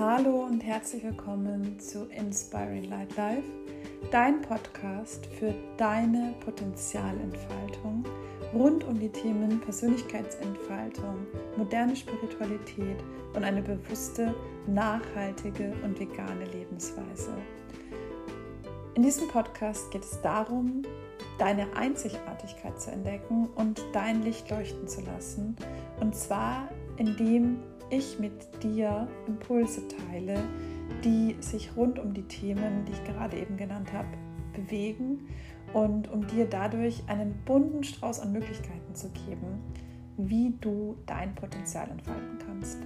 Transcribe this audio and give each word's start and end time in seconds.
Hallo 0.00 0.46
und 0.46 0.62
herzlich 0.62 1.04
willkommen 1.04 1.78
zu 1.78 2.06
Inspiring 2.06 2.88
Light 2.88 3.14
Life, 3.18 3.46
dein 4.10 4.40
Podcast 4.40 5.26
für 5.26 5.54
deine 5.76 6.32
Potenzialentfaltung 6.42 8.06
rund 8.54 8.82
um 8.84 8.98
die 8.98 9.10
Themen 9.10 9.60
Persönlichkeitsentfaltung, 9.60 11.26
moderne 11.58 11.94
Spiritualität 11.94 12.96
und 13.34 13.44
eine 13.44 13.60
bewusste, 13.60 14.34
nachhaltige 14.66 15.74
und 15.84 16.00
vegane 16.00 16.46
Lebensweise. 16.46 17.34
In 18.94 19.02
diesem 19.02 19.28
Podcast 19.28 19.90
geht 19.90 20.04
es 20.04 20.18
darum, 20.22 20.80
deine 21.38 21.66
Einzigartigkeit 21.76 22.80
zu 22.80 22.90
entdecken 22.90 23.50
und 23.54 23.84
dein 23.92 24.22
Licht 24.22 24.48
leuchten 24.50 24.88
zu 24.88 25.02
lassen. 25.02 25.56
Und 26.00 26.16
zwar 26.16 26.70
indem 26.96 27.58
ich 27.90 28.18
mit 28.18 28.62
dir 28.62 29.08
Impulse 29.26 29.82
teile, 29.88 30.42
die 31.04 31.36
sich 31.40 31.76
rund 31.76 31.98
um 31.98 32.14
die 32.14 32.22
Themen, 32.22 32.84
die 32.86 32.92
ich 32.92 33.04
gerade 33.04 33.38
eben 33.38 33.56
genannt 33.56 33.92
habe, 33.92 34.08
bewegen 34.52 35.28
und 35.72 36.10
um 36.10 36.26
dir 36.26 36.46
dadurch 36.46 37.02
einen 37.06 37.34
bunten 37.44 37.84
Strauß 37.84 38.20
an 38.20 38.32
Möglichkeiten 38.32 38.94
zu 38.94 39.08
geben, 39.10 39.60
wie 40.16 40.54
du 40.60 40.96
dein 41.06 41.34
Potenzial 41.34 41.88
entfalten 41.90 42.38
kannst. 42.44 42.78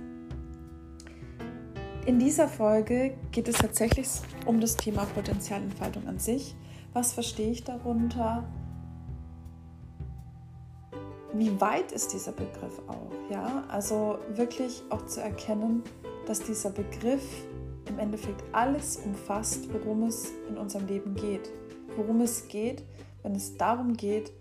In 2.07 2.19
dieser 2.19 2.49
Folge 2.49 3.15
geht 3.33 3.49
es 3.49 3.57
tatsächlich 3.57 4.09
um 4.45 4.61
das 4.61 4.77
Thema 4.77 5.07
Potenzialentfaltung 5.07 6.07
an 6.07 6.19
sich. 6.19 6.55
Was 6.93 7.15
verstehe 7.15 7.51
ich 7.51 7.65
darunter? 7.65 8.45
Wie 11.35 11.61
weit 11.61 11.91
ist 11.91 12.13
dieser 12.13 12.33
Begriff 12.33 12.81
auch? 12.87 13.11
Ja, 13.29 13.65
also 13.69 14.19
wirklich 14.35 14.83
auch 14.91 15.05
zu 15.07 15.21
erkennen, 15.21 15.83
dass 16.27 16.41
dieser 16.41 16.71
Begriff 16.71 17.25
im 17.89 17.99
Endeffekt 17.99 18.43
alles 18.53 18.99
umfasst, 18.99 19.69
worum 19.73 20.05
es 20.05 20.33
in 20.49 20.57
unserem 20.57 20.87
Leben 20.87 21.15
geht. 21.17 21.51
Worum 21.97 22.21
es 22.21 22.49
geht, 22.49 22.85
wenn 23.23 23.35
es 23.35 23.57
darum 23.57 23.97
geht, 23.97 24.33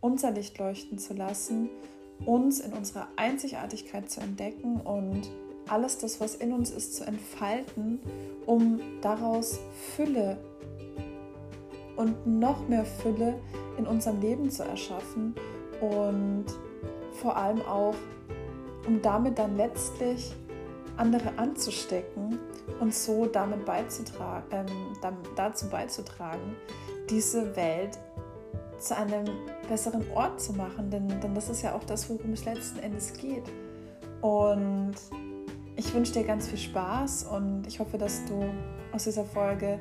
unser 0.00 0.30
Licht 0.30 0.58
leuchten 0.58 0.98
zu 0.98 1.14
lassen, 1.14 1.70
uns 2.26 2.60
in 2.60 2.72
unserer 2.72 3.08
Einzigartigkeit 3.16 4.10
zu 4.10 4.20
entdecken 4.20 4.80
und 4.80 5.30
alles 5.68 5.98
das, 5.98 6.20
was 6.20 6.34
in 6.34 6.52
uns 6.52 6.70
ist, 6.70 6.96
zu 6.96 7.04
entfalten, 7.04 8.00
um 8.46 8.80
daraus 9.00 9.58
Fülle 9.96 10.38
und 11.96 12.26
noch 12.26 12.68
mehr 12.68 12.84
Fülle 12.84 13.40
in 13.78 13.86
unserem 13.86 14.20
Leben 14.20 14.50
zu 14.50 14.64
erschaffen 14.64 15.34
und 15.82 16.46
vor 17.20 17.36
allem 17.36 17.60
auch, 17.62 17.94
um 18.86 19.02
damit 19.02 19.38
dann 19.38 19.56
letztlich 19.56 20.34
andere 20.96 21.36
anzustecken 21.36 22.38
und 22.80 22.94
so 22.94 23.26
damit 23.26 23.64
beizutragen, 23.64 24.66
ähm, 25.02 25.16
dazu 25.36 25.68
beizutragen, 25.68 26.56
diese 27.10 27.54
Welt 27.56 27.98
zu 28.78 28.96
einem 28.96 29.24
besseren 29.68 30.04
Ort 30.14 30.40
zu 30.40 30.52
machen, 30.52 30.90
denn, 30.90 31.08
denn 31.20 31.34
das 31.34 31.48
ist 31.48 31.62
ja 31.62 31.74
auch 31.74 31.84
das, 31.84 32.08
worum 32.08 32.32
es 32.32 32.44
letzten 32.44 32.78
Endes 32.80 33.12
geht. 33.14 33.44
Und 34.20 34.94
ich 35.76 35.92
wünsche 35.94 36.12
dir 36.12 36.24
ganz 36.24 36.48
viel 36.48 36.58
Spaß 36.58 37.24
und 37.24 37.66
ich 37.66 37.80
hoffe, 37.80 37.98
dass 37.98 38.24
du 38.26 38.44
aus 38.92 39.04
dieser 39.04 39.24
Folge 39.24 39.78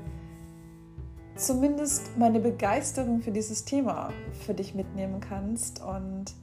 zumindest 1.36 2.18
meine 2.18 2.40
Begeisterung 2.40 3.22
für 3.22 3.32
dieses 3.32 3.66
Thema 3.66 4.12
für 4.46 4.54
dich 4.54 4.76
mitnehmen 4.76 5.20
kannst. 5.20 5.82
Und 5.82 6.34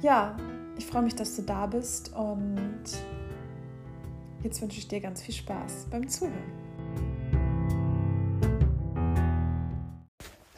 ja, 0.00 0.36
ich 0.76 0.86
freue 0.86 1.02
mich, 1.02 1.14
dass 1.14 1.36
du 1.36 1.42
da 1.42 1.66
bist 1.66 2.14
und 2.14 2.82
jetzt 4.42 4.60
wünsche 4.60 4.78
ich 4.78 4.88
dir 4.88 5.00
ganz 5.00 5.22
viel 5.22 5.34
Spaß 5.34 5.86
beim 5.90 6.08
Zuhören. 6.08 6.64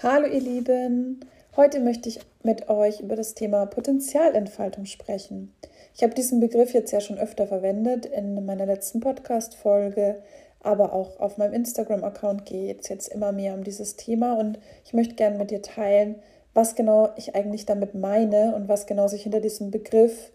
Hallo 0.02 0.26
ihr 0.26 0.40
Lieben, 0.40 1.20
heute 1.56 1.80
möchte 1.80 2.08
ich 2.08 2.20
mit 2.42 2.68
euch 2.68 3.00
über 3.00 3.16
das 3.16 3.34
Thema 3.34 3.66
Potenzialentfaltung 3.66 4.84
sprechen. 4.84 5.52
Ich 5.94 6.02
habe 6.02 6.14
diesen 6.14 6.40
Begriff 6.40 6.74
jetzt 6.74 6.92
ja 6.92 7.00
schon 7.00 7.18
öfter 7.18 7.46
verwendet 7.46 8.06
in 8.06 8.44
meiner 8.44 8.66
letzten 8.66 9.00
Podcast-Folge 9.00 10.22
aber 10.66 10.92
auch 10.92 11.20
auf 11.20 11.38
meinem 11.38 11.54
Instagram-Account 11.54 12.44
geht 12.44 12.82
es 12.82 12.88
jetzt 12.88 13.08
immer 13.08 13.32
mehr 13.32 13.54
um 13.54 13.64
dieses 13.64 13.96
Thema 13.96 14.34
und 14.36 14.58
ich 14.84 14.92
möchte 14.92 15.14
gerne 15.14 15.38
mit 15.38 15.50
dir 15.50 15.62
teilen, 15.62 16.16
was 16.54 16.74
genau 16.74 17.10
ich 17.16 17.34
eigentlich 17.34 17.66
damit 17.66 17.94
meine 17.94 18.54
und 18.54 18.68
was 18.68 18.86
genau 18.86 19.08
sich 19.08 19.22
hinter 19.22 19.40
diesem 19.40 19.70
Begriff 19.70 20.32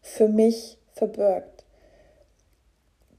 für 0.00 0.28
mich 0.28 0.78
verbirgt. 0.92 1.64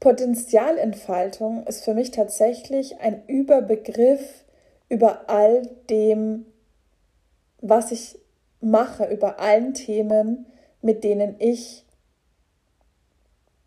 Potenzialentfaltung 0.00 1.66
ist 1.66 1.84
für 1.84 1.94
mich 1.94 2.10
tatsächlich 2.10 3.00
ein 3.00 3.22
Überbegriff 3.26 4.44
über 4.88 5.28
all 5.28 5.62
dem, 5.88 6.46
was 7.60 7.90
ich 7.90 8.18
mache, 8.60 9.06
über 9.06 9.40
allen 9.40 9.74
Themen, 9.74 10.46
mit 10.82 11.04
denen 11.04 11.36
ich 11.38 11.83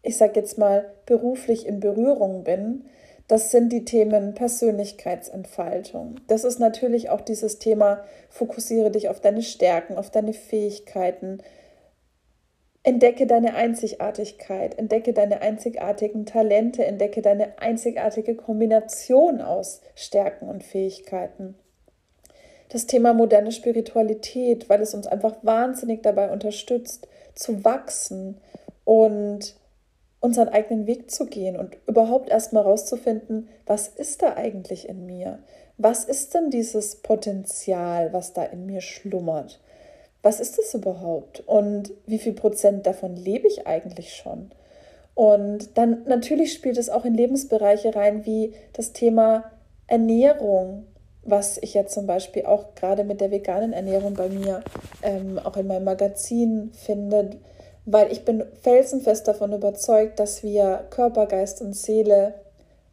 ich 0.08 0.18
sage 0.18 0.40
jetzt 0.40 0.58
mal, 0.58 0.86
beruflich 1.06 1.68
in 1.68 1.80
Berührung 1.80 2.44
bin, 2.44 2.86
das 3.28 3.52
sind 3.52 3.74
die 3.74 3.84
Themen 3.84 4.36
Persönlichkeitsentfaltung. 4.36 6.22
Das 6.28 6.46
ist 6.46 6.60
natürlich 6.60 7.10
auch 7.10 7.20
dieses 7.20 7.60
Thema, 7.60 8.04
fokussiere 8.30 8.90
dich 8.90 9.10
auf 9.10 9.20
deine 9.20 9.42
Stärken, 9.42 9.98
auf 9.98 10.10
deine 10.10 10.32
Fähigkeiten. 10.32 11.40
Entdecke 12.84 13.28
deine 13.28 13.56
Einzigartigkeit, 13.56 14.80
entdecke 14.80 15.12
deine 15.12 15.42
einzigartigen 15.42 16.26
Talente, 16.26 16.86
entdecke 16.86 17.22
deine 17.22 17.60
einzigartige 17.60 18.36
Kombination 18.36 19.42
aus 19.42 19.82
Stärken 19.94 20.48
und 20.48 20.64
Fähigkeiten. 20.64 21.56
Das 22.70 22.86
Thema 22.86 23.14
moderne 23.14 23.52
Spiritualität, 23.52 24.70
weil 24.70 24.82
es 24.82 24.94
uns 24.94 25.06
einfach 25.06 25.36
wahnsinnig 25.42 26.02
dabei 26.02 26.32
unterstützt, 26.32 27.10
zu 27.36 27.66
wachsen 27.66 28.38
und 28.86 29.54
unseren 30.20 30.50
eigenen 30.50 30.88
Weg 30.88 31.12
zu 31.12 31.26
gehen 31.26 31.58
und 31.58 31.78
überhaupt 31.88 32.30
erstmal 32.30 32.64
rauszufinden, 32.64 33.50
was 33.66 33.88
ist 33.88 34.22
da 34.22 34.36
eigentlich 34.36 34.90
in 34.90 35.06
mir? 35.06 35.40
Was 35.78 36.06
ist 36.06 36.34
denn 36.34 36.50
dieses 36.50 36.96
Potenzial, 36.98 38.12
was 38.14 38.34
da 38.34 38.44
in 38.44 38.66
mir 38.66 38.82
schlummert? 38.82 39.60
Was 40.24 40.40
ist 40.40 40.58
das 40.58 40.74
überhaupt? 40.74 41.42
Und 41.46 41.94
wie 42.08 42.18
viel 42.18 42.34
Prozent 42.34 42.88
davon 42.88 43.16
lebe 43.16 43.48
ich 43.48 43.68
eigentlich 43.68 44.16
schon? 44.16 44.52
Und 45.14 45.78
dann 45.78 46.04
natürlich 46.06 46.54
spielt 46.54 46.78
es 46.78 46.90
auch 46.90 47.06
in 47.06 47.14
Lebensbereiche 47.14 47.96
rein, 47.96 48.26
wie 48.26 48.54
das 48.74 48.94
Thema 48.94 49.52
Ernährung, 49.88 50.86
was 51.24 51.58
ich 51.62 51.74
jetzt 51.74 51.94
zum 51.94 52.08
Beispiel 52.08 52.46
auch 52.46 52.76
gerade 52.76 53.04
mit 53.04 53.22
der 53.22 53.32
veganen 53.32 53.74
Ernährung 53.74 54.14
bei 54.14 54.30
mir 54.30 54.64
ähm, 55.04 55.40
auch 55.40 55.58
in 55.58 55.68
meinem 55.68 55.86
Magazin 55.86 56.72
finde, 56.74 57.38
weil 57.90 58.12
ich 58.12 58.26
bin 58.26 58.44
felsenfest 58.62 59.30
davon 59.30 59.54
überzeugt, 59.54 60.20
dass 60.20 60.44
wir 60.44 60.86
Körper, 60.90 61.26
Geist 61.26 61.62
und 61.62 61.74
Seele, 61.74 62.34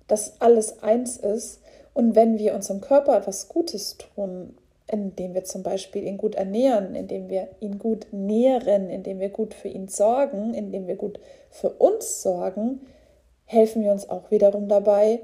dass 0.06 0.40
alles 0.40 0.82
eins 0.84 1.16
ist. 1.16 1.60
Und 1.94 2.14
wenn 2.14 2.38
wir 2.38 2.54
unserem 2.54 2.80
Körper 2.80 3.18
etwas 3.18 3.48
Gutes 3.48 3.98
tun, 3.98 4.56
indem 4.86 5.34
wir 5.34 5.42
zum 5.42 5.64
Beispiel 5.64 6.04
ihn 6.04 6.16
gut 6.16 6.36
ernähren, 6.36 6.94
indem 6.94 7.28
wir 7.28 7.48
ihn 7.58 7.80
gut 7.80 8.06
nähren, 8.12 8.88
indem 8.88 9.18
wir 9.18 9.30
gut 9.30 9.52
für 9.52 9.66
ihn 9.66 9.88
sorgen, 9.88 10.54
indem 10.54 10.86
wir 10.86 10.94
gut 10.94 11.18
für 11.50 11.70
uns 11.70 12.22
sorgen, 12.22 12.80
helfen 13.46 13.82
wir 13.82 13.90
uns 13.90 14.08
auch 14.08 14.30
wiederum 14.30 14.68
dabei, 14.68 15.20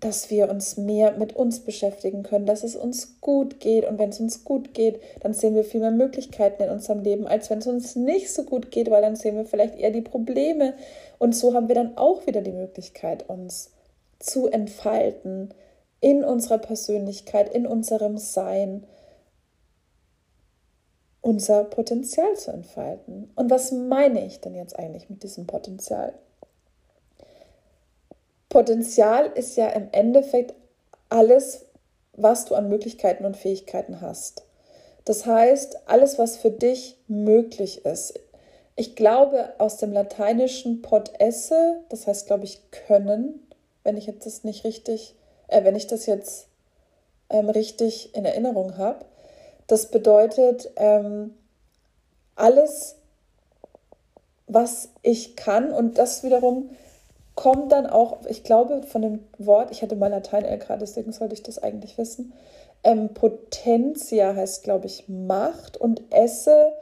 dass 0.00 0.30
wir 0.30 0.48
uns 0.48 0.78
mehr 0.78 1.12
mit 1.12 1.36
uns 1.36 1.60
beschäftigen 1.60 2.22
können, 2.22 2.46
dass 2.46 2.64
es 2.64 2.74
uns 2.74 3.20
gut 3.20 3.60
geht. 3.60 3.84
Und 3.84 3.98
wenn 3.98 4.08
es 4.08 4.18
uns 4.18 4.44
gut 4.44 4.72
geht, 4.72 5.00
dann 5.20 5.34
sehen 5.34 5.54
wir 5.54 5.64
viel 5.64 5.80
mehr 5.80 5.90
Möglichkeiten 5.90 6.62
in 6.62 6.70
unserem 6.70 7.02
Leben, 7.02 7.26
als 7.26 7.50
wenn 7.50 7.58
es 7.58 7.66
uns 7.66 7.96
nicht 7.96 8.32
so 8.32 8.44
gut 8.44 8.70
geht, 8.70 8.90
weil 8.90 9.02
dann 9.02 9.16
sehen 9.16 9.36
wir 9.36 9.44
vielleicht 9.44 9.78
eher 9.78 9.90
die 9.90 10.00
Probleme. 10.00 10.74
Und 11.18 11.36
so 11.36 11.52
haben 11.52 11.68
wir 11.68 11.74
dann 11.74 11.98
auch 11.98 12.26
wieder 12.26 12.40
die 12.40 12.52
Möglichkeit, 12.52 13.28
uns 13.28 13.72
zu 14.18 14.48
entfalten 14.48 15.52
in 16.00 16.24
unserer 16.24 16.58
Persönlichkeit, 16.58 17.52
in 17.52 17.66
unserem 17.66 18.16
Sein, 18.16 18.86
unser 21.20 21.64
Potenzial 21.64 22.36
zu 22.36 22.50
entfalten. 22.52 23.30
Und 23.34 23.50
was 23.50 23.70
meine 23.70 24.24
ich 24.24 24.40
denn 24.40 24.54
jetzt 24.54 24.78
eigentlich 24.78 25.10
mit 25.10 25.22
diesem 25.22 25.46
Potenzial? 25.46 26.14
Potenzial 28.50 29.26
ist 29.36 29.56
ja 29.56 29.68
im 29.68 29.88
Endeffekt 29.92 30.54
alles, 31.08 31.64
was 32.12 32.44
du 32.44 32.56
an 32.56 32.68
Möglichkeiten 32.68 33.24
und 33.24 33.36
Fähigkeiten 33.36 34.00
hast. 34.00 34.42
Das 35.04 35.24
heißt, 35.24 35.88
alles, 35.88 36.18
was 36.18 36.36
für 36.36 36.50
dich 36.50 36.98
möglich 37.08 37.86
ist. 37.86 38.20
Ich 38.76 38.96
glaube, 38.96 39.54
aus 39.58 39.76
dem 39.76 39.92
lateinischen 39.92 40.82
pot 40.82 41.12
esse, 41.20 41.80
das 41.88 42.06
heißt, 42.06 42.26
glaube 42.26 42.44
ich, 42.44 42.60
können, 42.70 43.46
wenn 43.84 43.96
ich 43.96 44.06
jetzt 44.06 44.26
das 44.26 44.44
nicht 44.44 44.64
richtig, 44.64 45.14
äh, 45.48 45.64
wenn 45.64 45.76
ich 45.76 45.86
das 45.86 46.06
jetzt 46.06 46.48
ähm, 47.30 47.48
richtig 47.48 48.14
in 48.14 48.24
Erinnerung 48.24 48.76
habe. 48.76 49.04
Das 49.68 49.86
bedeutet, 49.86 50.70
ähm, 50.76 51.34
alles, 52.34 52.96
was 54.48 54.88
ich 55.02 55.36
kann. 55.36 55.72
Und 55.72 55.98
das 55.98 56.24
wiederum 56.24 56.70
kommt 57.34 57.72
dann 57.72 57.86
auch, 57.86 58.18
ich 58.26 58.44
glaube, 58.44 58.82
von 58.82 59.02
dem 59.02 59.24
Wort, 59.38 59.70
ich 59.70 59.82
hatte 59.82 59.96
mal 59.96 60.10
Latein 60.10 60.44
LK, 60.44 60.78
deswegen 60.80 61.12
sollte 61.12 61.34
ich 61.34 61.42
das 61.42 61.62
eigentlich 61.62 61.96
wissen. 61.98 62.32
Ähm, 62.82 63.14
Potentia 63.14 64.34
heißt, 64.34 64.64
glaube 64.64 64.86
ich, 64.86 65.08
Macht 65.08 65.76
und 65.76 66.02
Esse 66.12 66.72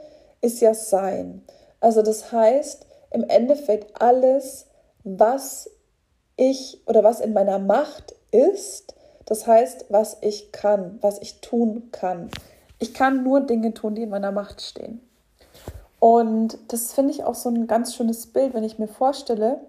ist 0.40 0.60
ja 0.60 0.74
Sein. 0.74 1.42
Also 1.80 2.02
das 2.02 2.32
heißt, 2.32 2.86
im 3.10 3.24
Endeffekt 3.24 4.00
alles, 4.00 4.66
was 5.04 5.70
ich 6.36 6.80
oder 6.86 7.02
was 7.02 7.20
in 7.20 7.32
meiner 7.32 7.58
Macht 7.58 8.14
ist, 8.30 8.94
das 9.26 9.46
heißt, 9.46 9.86
was 9.88 10.16
ich 10.20 10.52
kann, 10.52 10.98
was 11.00 11.20
ich 11.20 11.40
tun 11.40 11.88
kann. 11.92 12.30
Ich 12.78 12.94
kann 12.94 13.24
nur 13.24 13.40
Dinge 13.40 13.74
tun, 13.74 13.94
die 13.94 14.02
in 14.02 14.10
meiner 14.10 14.32
Macht 14.32 14.62
stehen. 14.62 15.00
Und 16.00 16.58
das 16.68 16.92
finde 16.92 17.12
ich 17.12 17.24
auch 17.24 17.34
so 17.34 17.48
ein 17.48 17.66
ganz 17.66 17.94
schönes 17.94 18.28
Bild, 18.28 18.54
wenn 18.54 18.64
ich 18.64 18.78
mir 18.78 18.86
vorstelle, 18.86 19.60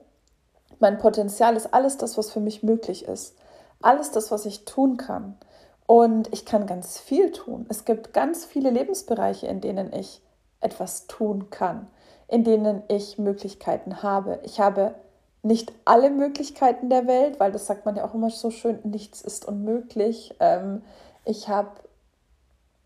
mein 0.80 0.98
Potenzial 0.98 1.56
ist 1.56 1.74
alles 1.74 1.98
das, 1.98 2.18
was 2.18 2.31
für 2.31 2.40
mich 2.40 2.64
möglich 2.64 3.06
ist. 3.06 3.36
Alles 3.81 4.12
das, 4.12 4.31
was 4.31 4.46
ich 4.46 4.66
tun 4.66 4.98
kann. 4.98 5.38
Und 5.86 6.31
ich 6.34 6.46
kann 6.46 6.68
ganz 6.68 7.00
viel 7.00 7.31
tun. 7.31 7.66
Es 7.70 7.86
gibt 7.86 8.14
ganz 8.14 8.46
viele 8.46 8.70
Lebensbereiche, 8.70 9.48
in 9.48 9.62
denen 9.62 9.92
ich 9.94 10.22
etwas 10.62 11.08
tun 11.08 11.50
kann, 11.50 11.88
in 12.28 12.44
denen 12.44 12.84
ich 12.90 13.18
Möglichkeiten 13.18 14.04
habe. 14.04 14.40
Ich 14.44 14.60
habe 14.60 14.94
nicht 15.42 15.72
alle 15.86 16.10
Möglichkeiten 16.10 16.90
der 16.90 17.08
Welt, 17.08 17.40
weil 17.40 17.52
das 17.52 17.66
sagt 17.66 17.86
man 17.86 17.96
ja 17.96 18.06
auch 18.06 18.14
immer 18.14 18.30
so 18.30 18.52
schön, 18.52 18.80
nichts 18.84 19.22
ist 19.22 19.46
unmöglich. 19.46 20.36
Ähm, 20.40 20.84
ich 21.25 21.48
habe 21.48 21.72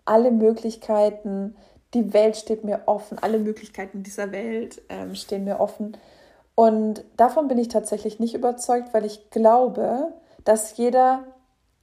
alle 0.06 0.31
Möglichkeiten, 0.31 1.56
die 1.94 2.13
Welt 2.13 2.38
steht 2.38 2.63
mir 2.63 2.84
offen, 2.86 3.18
alle 3.19 3.39
Möglichkeiten 3.39 4.04
dieser 4.04 4.31
Welt 4.31 4.81
ähm, 4.89 5.16
stehen 5.16 5.44
mir 5.44 5.60
offen. 5.60 5.98
Und 6.55 7.03
davon 7.17 7.47
bin 7.47 7.57
ich 7.57 7.67
tatsächlich 7.67 8.19
nicht 8.19 8.35
überzeugt, 8.35 8.94
weil 8.94 9.05
ich 9.05 9.29
glaube, 9.31 10.13
dass 10.44 10.77
jeder 10.77 11.23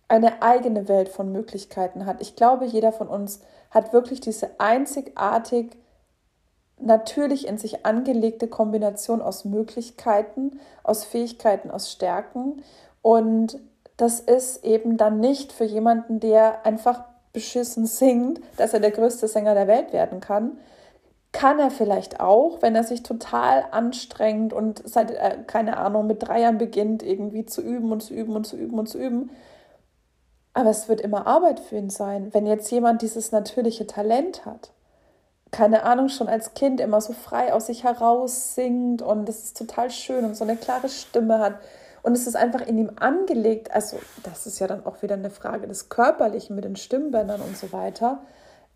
eine 0.08 0.42
eigene 0.42 0.88
Welt 0.88 1.08
von 1.08 1.32
Möglichkeiten 1.32 2.06
hat. 2.06 2.20
Ich 2.20 2.36
glaube, 2.36 2.64
jeder 2.64 2.92
von 2.92 3.08
uns 3.08 3.40
hat 3.70 3.92
wirklich 3.92 4.20
diese 4.20 4.50
einzigartig 4.58 5.76
natürlich 6.78 7.46
in 7.46 7.58
sich 7.58 7.84
angelegte 7.84 8.48
Kombination 8.48 9.22
aus 9.22 9.44
Möglichkeiten, 9.44 10.60
aus 10.82 11.04
Fähigkeiten, 11.04 11.70
aus 11.70 11.92
Stärken. 11.92 12.62
Und 13.02 13.58
das 13.96 14.20
ist 14.20 14.64
eben 14.64 14.96
dann 14.96 15.20
nicht 15.20 15.52
für 15.52 15.64
jemanden, 15.64 16.20
der 16.20 16.64
einfach 16.64 17.04
beschissen 17.32 17.86
singt, 17.86 18.40
dass 18.56 18.74
er 18.74 18.80
der 18.80 18.90
größte 18.90 19.28
Sänger 19.28 19.54
der 19.54 19.68
Welt 19.68 19.92
werden 19.92 20.20
kann. 20.20 20.58
Kann 21.32 21.60
er 21.60 21.70
vielleicht 21.70 22.20
auch, 22.20 22.60
wenn 22.60 22.74
er 22.74 22.82
sich 22.82 23.02
total 23.02 23.64
anstrengt 23.70 24.52
und 24.52 24.82
seit, 24.84 25.12
äh, 25.12 25.38
keine 25.46 25.76
Ahnung, 25.76 26.06
mit 26.06 26.22
drei 26.22 26.40
Jahren 26.40 26.58
beginnt, 26.58 27.02
irgendwie 27.02 27.46
zu 27.46 27.62
üben 27.62 27.92
und 27.92 28.02
zu 28.02 28.14
üben 28.14 28.34
und 28.34 28.46
zu 28.46 28.56
üben 28.56 28.78
und 28.78 28.88
zu 28.88 28.98
üben. 28.98 29.30
Aber 30.54 30.70
es 30.70 30.88
wird 30.88 31.00
immer 31.00 31.26
Arbeit 31.26 31.60
für 31.60 31.76
ihn 31.76 31.90
sein. 31.90 32.34
Wenn 32.34 32.46
jetzt 32.46 32.70
jemand 32.70 33.02
dieses 33.02 33.30
natürliche 33.30 33.86
Talent 33.86 34.44
hat, 34.44 34.72
keine 35.52 35.84
Ahnung, 35.84 36.08
schon 36.08 36.28
als 36.28 36.54
Kind 36.54 36.80
immer 36.80 37.00
so 37.00 37.12
frei 37.12 37.52
aus 37.52 37.66
sich 37.66 37.84
heraus 37.84 38.54
singt 38.54 39.02
und 39.02 39.28
das 39.28 39.44
ist 39.44 39.56
total 39.56 39.90
schön 39.90 40.24
und 40.24 40.36
so 40.36 40.44
eine 40.44 40.56
klare 40.56 40.88
Stimme 40.88 41.38
hat, 41.38 41.54
und 42.02 42.14
es 42.14 42.26
ist 42.26 42.36
einfach 42.36 42.62
in 42.62 42.78
ihm 42.78 42.92
angelegt. 42.96 43.72
Also, 43.72 43.98
das 44.22 44.46
ist 44.46 44.58
ja 44.58 44.66
dann 44.66 44.86
auch 44.86 45.02
wieder 45.02 45.14
eine 45.14 45.30
Frage 45.30 45.66
des 45.66 45.88
Körperlichen 45.88 46.56
mit 46.56 46.64
den 46.64 46.76
Stimmbändern 46.76 47.40
und 47.40 47.56
so 47.56 47.72
weiter. 47.72 48.22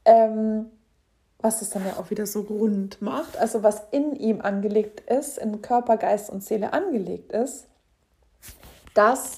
Ähm, 0.04 0.70
was 1.44 1.60
es 1.60 1.68
dann 1.68 1.84
ja 1.84 1.98
auch 1.98 2.08
wieder 2.08 2.26
so 2.26 2.40
rund 2.40 3.02
macht. 3.02 3.36
Also, 3.36 3.62
was 3.62 3.82
in 3.90 4.16
ihm 4.16 4.40
angelegt 4.40 5.00
ist, 5.10 5.36
in 5.36 5.60
Körper, 5.60 5.98
Geist 5.98 6.30
und 6.30 6.42
Seele 6.42 6.72
angelegt 6.72 7.32
ist, 7.32 7.66
das 8.94 9.32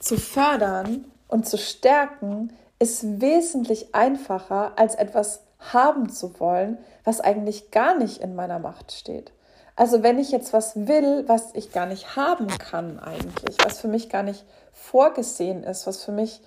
zu 0.00 0.16
fördern 0.16 1.04
und 1.28 1.46
zu 1.46 1.58
stärken, 1.58 2.50
ist 2.78 3.20
wesentlich 3.20 3.94
einfacher, 3.94 4.72
als 4.76 4.94
etwas 4.94 5.42
haben 5.58 6.08
zu 6.08 6.40
wollen, 6.40 6.78
was 7.04 7.20
eigentlich 7.20 7.70
gar 7.70 7.94
nicht 7.98 8.22
in 8.22 8.34
meiner 8.34 8.58
Macht 8.58 8.92
steht. 8.92 9.30
Also 9.76 10.02
wenn 10.02 10.18
ich 10.18 10.30
jetzt 10.30 10.54
was 10.54 10.86
will, 10.86 11.24
was 11.26 11.54
ich 11.54 11.72
gar 11.72 11.84
nicht 11.84 12.16
haben 12.16 12.46
kann 12.46 12.98
eigentlich, 12.98 13.56
was 13.62 13.80
für 13.80 13.88
mich 13.88 14.08
gar 14.08 14.22
nicht 14.22 14.46
vorgesehen 14.72 15.62
ist, 15.62 15.86
was 15.86 16.02
für 16.02 16.12
mich, 16.12 16.40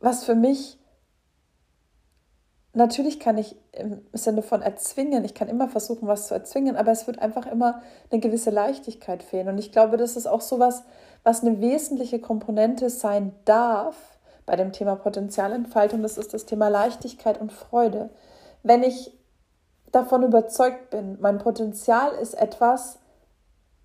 was 0.00 0.24
für 0.24 0.34
mich, 0.34 0.78
natürlich 2.76 3.18
kann 3.18 3.38
ich 3.38 3.56
im 3.72 4.02
Sinne 4.12 4.42
von 4.42 4.62
erzwingen, 4.62 5.24
ich 5.24 5.34
kann 5.34 5.48
immer 5.48 5.68
versuchen, 5.68 6.08
was 6.08 6.28
zu 6.28 6.34
erzwingen, 6.34 6.76
aber 6.76 6.92
es 6.92 7.06
wird 7.06 7.18
einfach 7.18 7.46
immer 7.46 7.82
eine 8.10 8.20
gewisse 8.20 8.50
Leichtigkeit 8.50 9.22
fehlen. 9.22 9.48
Und 9.48 9.58
ich 9.58 9.72
glaube, 9.72 9.96
das 9.96 10.16
ist 10.16 10.26
auch 10.26 10.40
sowas, 10.40 10.84
was 11.24 11.42
eine 11.42 11.60
wesentliche 11.60 12.20
Komponente 12.20 12.90
sein 12.90 13.34
darf 13.44 13.96
bei 14.44 14.54
dem 14.54 14.72
Thema 14.72 14.94
Potenzialentfaltung, 14.94 16.02
das 16.02 16.18
ist 16.18 16.32
das 16.32 16.46
Thema 16.46 16.68
Leichtigkeit 16.68 17.40
und 17.40 17.52
Freude. 17.52 18.10
Wenn 18.62 18.84
ich 18.84 19.12
davon 19.90 20.22
überzeugt 20.22 20.90
bin, 20.90 21.18
mein 21.20 21.38
Potenzial 21.38 22.12
ist 22.12 22.34
etwas, 22.34 22.98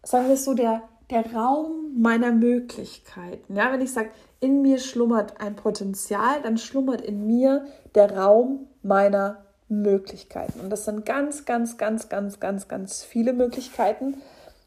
sagen 0.04 0.28
wir 0.28 0.36
es 0.36 0.44
so, 0.44 0.54
der, 0.54 0.84
der 1.12 1.34
Raum 1.34 2.02
meiner 2.02 2.32
Möglichkeiten. 2.32 3.56
Ja, 3.56 3.72
wenn 3.72 3.82
ich 3.82 3.92
sage, 3.92 4.10
in 4.40 4.62
mir 4.62 4.80
schlummert 4.80 5.40
ein 5.40 5.56
Potenzial, 5.56 6.42
dann 6.42 6.58
schlummert 6.58 7.02
in 7.02 7.28
mir 7.28 7.66
der 7.94 8.18
Raum 8.18 8.68
meiner 8.82 9.46
Möglichkeiten. 9.68 10.60
Und 10.62 10.70
das 10.70 10.86
sind 10.86 11.06
ganz, 11.06 11.46
ganz, 11.46 11.78
ganz, 11.78 12.10
ganz, 12.10 12.40
ganz, 12.40 12.68
ganz 12.68 13.04
viele 13.04 13.34
Möglichkeiten, 13.34 14.18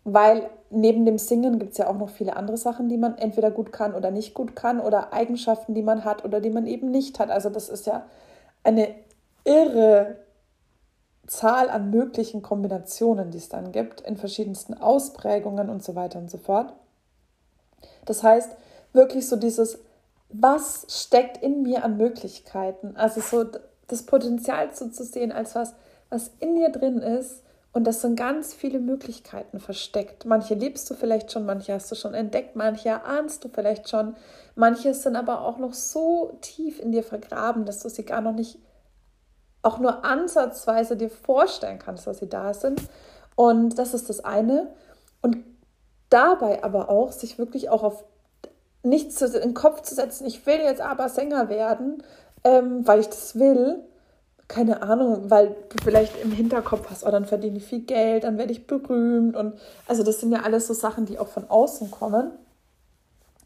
weil 0.05 0.49
neben 0.71 1.07
dem 1.07 1.19
Singen 1.19 1.59
gibt 1.59 1.73
es 1.73 1.79
ja 1.79 1.89
auch 1.89 1.99
noch 1.99 2.11
viele 2.11 2.37
andere 2.37 2.59
Sachen, 2.59 2.89
die 2.89 2.99
man 2.99 3.17
entweder 3.17 3.51
gut 3.51 3.73
kann 3.73 3.95
oder 3.95 4.11
nicht 4.11 4.35
gut 4.35 4.55
kann 4.55 4.81
oder 4.81 5.13
Eigenschaften, 5.13 5.75
die 5.75 5.83
man 5.83 6.05
hat 6.05 6.25
oder 6.25 6.41
die 6.41 6.51
man 6.51 6.67
eben 6.67 6.91
nicht 6.91 7.19
hat. 7.19 7.31
Also 7.31 7.49
das 7.49 7.71
ist 7.71 7.87
ja 7.87 8.07
eine 8.63 8.95
irre 9.45 10.24
Zahl 11.27 11.71
an 11.71 11.91
möglichen 11.91 12.43
Kombinationen, 12.43 13.31
die 13.31 13.39
es 13.39 13.49
dann 13.49 13.73
gibt, 13.73 14.03
in 14.03 14.17
verschiedensten 14.17 14.75
Ausprägungen 14.75 15.71
und 15.71 15.83
so 15.83 15.95
weiter 15.95 16.19
und 16.19 16.31
so 16.31 16.39
fort. 16.39 16.73
Das 18.05 18.23
heißt, 18.23 18.57
wirklich 18.93 19.29
so 19.29 19.37
dieses, 19.37 19.79
was 20.29 20.87
steckt 20.89 21.43
in 21.43 21.63
mir 21.63 21.85
an 21.85 21.97
Möglichkeiten? 21.97 22.97
Also 22.97 23.21
so 23.21 23.51
das 23.89 24.03
Potenzial 24.05 24.75
so 24.75 24.89
zu 24.89 25.05
sehen 25.05 25.33
als 25.33 25.55
was, 25.55 25.75
was 26.11 26.31
in 26.41 26.57
dir 26.57 26.71
drin 26.71 26.99
ist 26.99 27.43
und 27.73 27.85
das 27.85 28.03
sind 28.03 28.15
ganz 28.15 28.55
viele 28.55 28.79
Möglichkeiten 28.79 29.59
versteckt. 29.59 30.25
Manche 30.27 30.55
liebst 30.55 30.89
du 30.89 30.95
vielleicht 30.95 31.33
schon, 31.33 31.45
manche 31.45 31.73
hast 31.73 31.91
du 31.91 31.97
schon 31.97 32.15
entdeckt, 32.15 32.55
manche 32.55 33.05
ahnst 33.05 33.45
du 33.45 33.49
vielleicht 33.49 33.89
schon, 33.89 34.15
manche 34.55 34.95
sind 34.95 35.17
aber 35.17 35.43
auch 35.43 35.59
noch 35.59 35.75
so 35.75 36.39
tief 36.41 36.79
in 36.79 36.93
dir 36.93 37.03
vergraben, 37.03 37.65
dass 37.65 37.81
du 37.81 37.89
sie 37.89 38.05
gar 38.05 38.21
noch 38.21 38.33
nicht 38.33 38.59
auch 39.65 39.79
nur 39.79 40.05
ansatzweise 40.05 40.97
dir 40.97 41.11
vorstellen 41.11 41.79
kannst, 41.79 42.07
dass 42.07 42.19
sie 42.19 42.29
da 42.29 42.55
sind. 42.55 42.81
Und 43.37 43.79
das 43.79 43.95
ist 43.95 44.09
das 44.09 44.25
eine. 44.25 44.73
Und 45.23 45.39
dabei 46.11 46.63
aber 46.63 46.89
auch, 46.91 47.13
sich 47.13 47.39
wirklich 47.39 47.71
auch 47.71 47.83
auf 47.83 48.05
nichts 48.83 49.21
in 49.23 49.33
den 49.33 49.55
Kopf 49.55 49.83
zu 49.83 49.95
setzen, 49.95 50.27
ich 50.27 50.47
will 50.47 50.59
jetzt 50.59 50.81
aber 50.81 51.09
Sänger 51.09 51.49
werden, 51.49 52.03
ähm, 52.45 52.87
weil 52.87 53.01
ich 53.01 53.09
das 53.09 53.39
will. 53.39 53.81
Keine 54.47 54.83
Ahnung, 54.83 55.31
weil 55.31 55.57
du 55.71 55.83
vielleicht 55.83 56.23
im 56.23 56.31
Hinterkopf 56.31 56.91
hast, 56.91 57.07
oh, 57.07 57.11
dann 57.11 57.25
verdiene 57.25 57.57
ich 57.57 57.65
viel 57.65 57.81
Geld, 57.81 58.25
dann 58.25 58.37
werde 58.37 58.53
ich 58.53 58.67
berühmt. 58.67 59.37
Und 59.37 59.55
also 59.89 60.03
das 60.03 60.21
sind 60.21 60.33
ja 60.33 60.43
alles 60.43 60.67
so 60.67 60.75
Sachen, 60.75 61.07
die 61.07 61.19
auch 61.19 61.29
von 61.29 61.49
außen 61.49 61.91
kommen. 61.91 62.31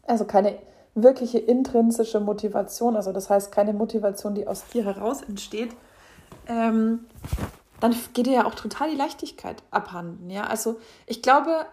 Also 0.05 0.25
keine 0.25 0.57
wirkliche 0.95 1.39
intrinsische 1.39 2.19
Motivation, 2.19 2.97
also 2.97 3.13
das 3.13 3.29
heißt 3.29 3.51
keine 3.51 3.71
Motivation, 3.71 4.35
die 4.35 4.45
aus 4.47 4.65
dir 4.67 4.83
heraus 4.83 5.21
entsteht, 5.21 5.69
ähm, 6.49 7.05
dann 7.79 7.95
geht 8.13 8.25
dir 8.25 8.33
ja 8.33 8.45
auch 8.45 8.55
total 8.55 8.89
die 8.91 8.97
Leichtigkeit 8.97 9.63
abhanden. 9.71 10.29
Ja? 10.29 10.47
Also 10.47 10.81
ich 11.05 11.21
glaube, 11.21 11.65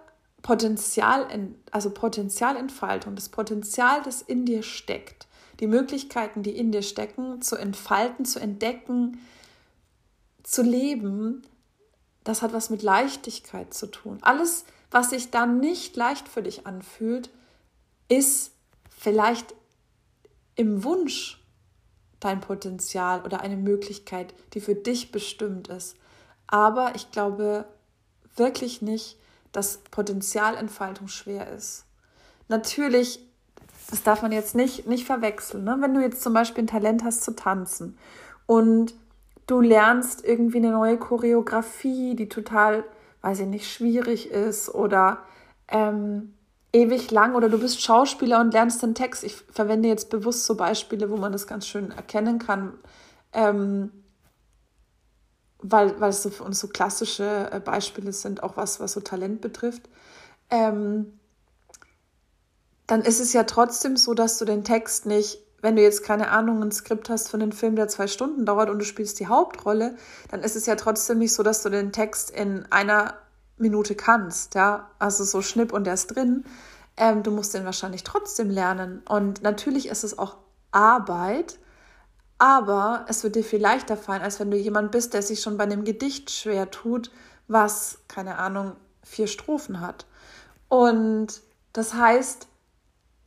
Potenzial, 0.43 1.27
also 1.73 1.91
Potenzialentfaltung, 1.91 3.17
das 3.17 3.31
Potenzial, 3.31 4.03
das 4.05 4.23
in 4.23 4.45
dir 4.45 4.63
steckt, 4.63 5.27
die 5.59 5.67
Möglichkeiten, 5.67 6.45
die 6.45 6.57
in 6.57 6.71
dir 6.71 6.83
stecken, 6.83 7.43
zu 7.43 7.57
entfalten, 7.57 8.25
zu 8.25 8.39
entdecken, 8.39 9.19
zu 10.45 10.63
leben, 10.63 11.43
das 12.23 12.43
hat 12.43 12.53
was 12.53 12.71
mit 12.71 12.83
Leichtigkeit 12.83 13.75
zu 13.75 13.87
tun. 13.87 14.19
Alles, 14.21 14.67
was 14.91 15.11
sich 15.11 15.31
dann 15.31 15.59
nicht 15.59 15.97
leicht 15.97 16.29
für 16.29 16.43
dich 16.43 16.67
anfühlt, 16.67 17.31
ist 18.09 18.53
vielleicht 18.89 19.55
im 20.55 20.85
Wunsch 20.85 21.43
dein 22.27 22.41
Potenzial 22.41 23.23
oder 23.23 23.41
eine 23.41 23.57
Möglichkeit, 23.57 24.35
die 24.53 24.61
für 24.61 24.75
dich 24.75 25.13
bestimmt 25.13 25.69
ist. 25.69 25.97
Aber 26.47 26.93
ich 26.95 27.11
glaube 27.11 27.65
wirklich 28.37 28.83
nicht, 28.83 29.19
dass 29.53 29.79
Potenzialentfaltung 29.91 31.09
schwer 31.09 31.51
ist. 31.51 31.85
Natürlich, 32.49 33.21
das 33.91 34.03
darf 34.03 34.23
man 34.23 34.33
jetzt 34.33 34.55
nicht, 34.55 34.87
nicht 34.87 35.07
verwechseln. 35.07 35.65
Ne? 35.65 35.77
Wenn 35.81 35.95
du 35.95 36.01
jetzt 36.01 36.23
zum 36.23 36.35
Beispiel 36.35 36.65
ein 36.65 36.69
Talent 36.69 37.03
hast 37.05 37.25
zu 37.25 37.35
tanzen 37.35 37.97
und 38.47 38.95
du 39.47 39.61
lernst 39.61 40.25
irgendwie 40.25 40.59
eine 40.59 40.73
neue 40.73 40.99
Choreografie, 40.99 42.15
die 42.15 42.29
total 42.29 42.85
weiß 43.27 43.41
ich 43.41 43.47
nicht, 43.47 43.69
schwierig 43.69 44.31
ist 44.31 44.73
oder 44.73 45.19
ähm, 45.67 46.35
ewig 46.77 47.11
lang 47.11 47.35
oder 47.35 47.49
du 47.49 47.59
bist 47.59 47.83
Schauspieler 47.83 48.41
und 48.41 48.53
lernst 48.53 48.83
den 48.83 48.95
Text. 48.95 49.25
Ich 49.25 49.35
verwende 49.51 49.89
jetzt 49.89 50.11
bewusst 50.11 50.45
so 50.45 50.57
Beispiele, 50.57 51.11
wo 51.11 51.17
man 51.17 51.33
das 51.33 51.47
ganz 51.47 51.67
schön 51.67 51.91
erkennen 51.91 52.39
kann, 52.39 52.75
ähm, 53.33 53.91
weil, 55.59 55.99
weil 56.01 56.11
es 56.11 56.23
so 56.23 56.29
für 56.31 56.45
uns 56.45 56.61
so 56.61 56.69
klassische 56.69 57.51
äh, 57.51 57.61
Beispiele 57.61 58.13
sind, 58.13 58.43
auch 58.43 58.57
was, 58.57 58.79
was 58.79 58.93
so 58.93 59.01
Talent 59.01 59.41
betrifft. 59.41 59.89
Ähm, 60.51 61.19
dann 62.87 63.01
ist 63.01 63.21
es 63.21 63.33
ja 63.33 63.45
trotzdem 63.45 63.97
so, 63.97 64.13
dass 64.13 64.39
du 64.39 64.45
den 64.45 64.63
Text 64.63 65.07
nicht, 65.07 65.39
wenn 65.63 65.77
du 65.77 65.83
jetzt 65.83 66.05
keine 66.05 66.31
Ahnung, 66.31 66.63
ein 66.63 66.71
Skript 66.71 67.09
hast 67.09 67.31
für 67.31 67.39
einen 67.39 67.53
Film, 67.53 67.75
der 67.75 67.89
zwei 67.89 68.07
Stunden 68.07 68.45
dauert 68.45 68.69
und 68.69 68.79
du 68.79 68.85
spielst 68.85 69.19
die 69.19 69.27
Hauptrolle, 69.27 69.97
dann 70.31 70.43
ist 70.43 70.55
es 70.57 70.67
ja 70.67 70.77
trotzdem 70.77 71.19
nicht 71.19 71.33
so, 71.33 71.43
dass 71.43 71.63
du 71.63 71.71
den 71.71 71.91
Text 71.91 72.31
in 72.31 72.67
einer 72.71 73.15
Minute 73.59 73.95
kannst, 73.95 74.55
ja, 74.55 74.91
also 74.99 75.25
so 75.25 75.43
Schnipp 75.43 75.73
und 75.73 75.85
der 75.85 75.95
ist 75.95 76.09
drin. 76.09 76.45
Ähm, 76.97 77.23
du 77.23 77.31
musst 77.31 77.55
den 77.55 77.65
wahrscheinlich 77.65 78.05
trotzdem 78.05 78.51
lernen. 78.51 79.03
Und 79.09 79.43
natürlich 79.43 79.89
ist 79.89 80.05
es 80.05 80.19
auch 80.19 80.37
Arbeit, 80.71 81.59
aber 82.39 83.07
es 83.09 83.23
wird 83.23 83.37
dir 83.37 83.45
viel 83.45 83.61
leichter 83.61 83.97
fallen, 83.97 84.23
als 84.23 84.41
wenn 84.41 84.51
du 84.51 84.57
jemand 84.57 84.93
bist, 84.93 85.15
der 85.15 85.23
sich 85.23 85.41
schon 85.41 85.57
bei 85.57 85.65
einem 85.65 85.85
Gedicht 85.85 86.31
schwer 86.31 86.71
tut, 86.71 87.11
was, 87.49 87.99
keine 88.09 88.39
Ahnung, 88.39 88.77
vier 89.03 89.27
Strophen 89.27 89.81
hat. 89.81 90.07
Und 90.69 91.41
das 91.73 91.95
heißt, 91.95 92.49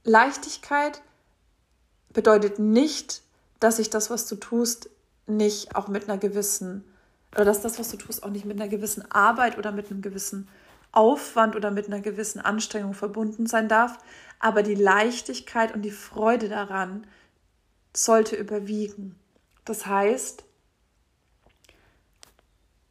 Leichtigkeit 0.04 1.02
bedeutet 2.12 2.60
nicht, 2.60 3.22
dass 3.60 3.78
sich 3.78 3.90
das, 3.90 4.10
was 4.10 4.28
du 4.28 4.36
tust, 4.36 4.90
nicht 5.28 5.76
auch 5.76 5.88
mit 5.88 6.10
einer 6.10 6.18
gewissen, 6.18 6.84
oder 7.36 7.46
dass 7.46 7.62
das, 7.62 7.80
was 7.80 7.90
du 7.90 7.98
tust, 7.98 8.24
auch 8.24 8.30
nicht 8.30 8.46
mit 8.46 8.60
einer 8.60 8.70
gewissen 8.70 9.10
Arbeit 9.12 9.58
oder 9.58 9.72
mit 9.72 9.92
einem 9.92 10.02
gewissen 10.02 10.48
Aufwand 10.92 11.56
oder 11.56 11.72
mit 11.72 11.88
einer 11.88 12.00
gewissen 12.00 12.40
Anstrengung 12.40 12.94
verbunden 12.94 13.46
sein 13.46 13.68
darf. 13.70 13.98
Aber 14.40 14.64
die 14.64 14.76
Leichtigkeit 14.76 15.74
und 15.74 15.84
die 15.84 15.92
Freude 15.92 16.50
daran 16.50 17.06
sollte 17.96 18.36
überwiegen. 18.36 19.16
Das 19.66 19.86
heißt, 19.86 20.44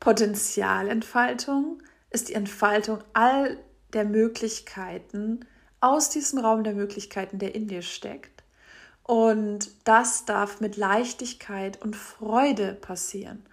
Potenzialentfaltung 0.00 1.83
ist 2.11 2.28
die 2.28 2.35
Entfaltung 2.35 3.02
all 3.14 3.59
der 3.92 4.04
Möglichkeiten 4.04 5.45
aus 5.80 6.11
diesem 6.11 6.38
Raum 6.38 6.64
der 6.64 6.75
Möglichkeiten, 6.75 7.38
der 7.38 7.54
in 7.54 7.68
dir 7.68 7.83
steckt. 7.83 8.42
Und 9.02 9.71
das 9.85 10.25
darf 10.25 10.61
mit 10.61 10.76
Leichtigkeit 10.76 11.80
und 11.83 11.97
Freude 11.97 12.75
passieren. 12.75 13.45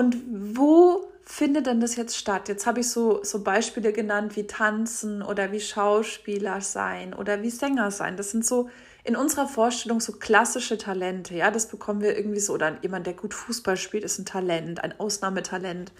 Und 0.00 0.16
wo 0.56 1.12
findet 1.24 1.66
denn 1.66 1.78
das 1.78 1.94
jetzt 1.94 2.16
statt? 2.16 2.48
Jetzt 2.48 2.66
habe 2.66 2.80
ich 2.80 2.88
so, 2.88 3.22
so 3.22 3.44
Beispiele 3.44 3.92
genannt 3.92 4.34
wie 4.34 4.46
Tanzen 4.46 5.20
oder 5.20 5.52
wie 5.52 5.60
Schauspieler 5.60 6.62
sein 6.62 7.12
oder 7.12 7.42
wie 7.42 7.50
Sänger 7.50 7.90
sein. 7.90 8.16
Das 8.16 8.30
sind 8.30 8.46
so 8.46 8.70
in 9.04 9.14
unserer 9.14 9.46
Vorstellung 9.46 10.00
so 10.00 10.12
klassische 10.12 10.78
Talente. 10.78 11.34
Ja, 11.34 11.50
das 11.50 11.68
bekommen 11.68 12.00
wir 12.00 12.16
irgendwie 12.16 12.40
so. 12.40 12.54
Oder 12.54 12.78
jemand, 12.80 13.06
der 13.06 13.12
gut 13.12 13.34
Fußball 13.34 13.76
spielt, 13.76 14.02
ist 14.04 14.18
ein 14.18 14.24
Talent, 14.24 14.82
ein 14.82 14.98
Ausnahmetalent. 14.98 15.92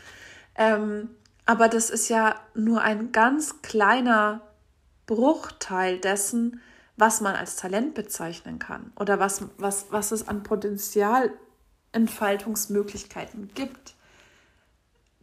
Ähm, 0.54 1.10
aber 1.44 1.68
das 1.68 1.90
ist 1.90 2.08
ja 2.08 2.36
nur 2.54 2.80
ein 2.80 3.12
ganz 3.12 3.60
kleiner 3.60 4.40
Bruchteil 5.04 5.98
dessen, 5.98 6.62
was 6.96 7.20
man 7.20 7.36
als 7.36 7.56
Talent 7.56 7.92
bezeichnen 7.92 8.58
kann 8.58 8.92
oder 8.98 9.18
was, 9.18 9.42
was, 9.58 9.88
was 9.90 10.10
es 10.10 10.26
an 10.26 10.42
Potenzialentfaltungsmöglichkeiten 11.92 13.50
gibt. 13.54 13.94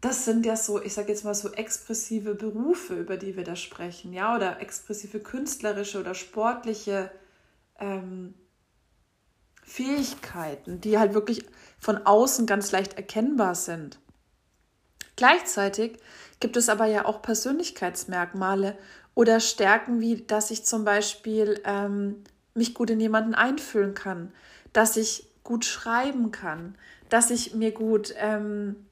Das 0.01 0.25
sind 0.25 0.45
ja 0.45 0.55
so, 0.55 0.81
ich 0.81 0.93
sage 0.93 1.09
jetzt 1.09 1.23
mal 1.23 1.33
so 1.33 1.51
expressive 1.53 2.35
Berufe, 2.35 2.95
über 2.95 3.17
die 3.17 3.35
wir 3.35 3.43
da 3.43 3.55
sprechen, 3.55 4.13
ja, 4.13 4.35
oder 4.35 4.61
expressive 4.61 5.19
künstlerische 5.19 5.99
oder 5.99 6.13
sportliche 6.13 7.09
ähm, 7.79 8.35
Fähigkeiten, 9.63 10.81
die 10.81 10.99
halt 10.99 11.13
wirklich 11.13 11.45
von 11.79 11.97
außen 12.05 12.45
ganz 12.45 12.71
leicht 12.71 12.93
erkennbar 12.93 13.55
sind. 13.55 13.99
Gleichzeitig 15.15 15.97
gibt 16.39 16.57
es 16.57 16.69
aber 16.69 16.85
ja 16.85 17.05
auch 17.05 17.23
Persönlichkeitsmerkmale 17.23 18.77
oder 19.15 19.39
Stärken, 19.39 19.99
wie 19.99 20.21
dass 20.21 20.51
ich 20.51 20.63
zum 20.63 20.85
Beispiel 20.85 21.59
ähm, 21.65 22.23
mich 22.53 22.75
gut 22.75 22.91
in 22.91 22.99
jemanden 22.99 23.33
einfühlen 23.33 23.95
kann, 23.95 24.31
dass 24.73 24.95
ich 24.95 25.26
gut 25.47 25.63
schreiben 25.63 26.31
kann, 26.31 26.75
dass 27.07 27.31
ich 27.31 27.55
mir 27.55 27.71
gut 27.71 28.13
ähm, 28.17 28.85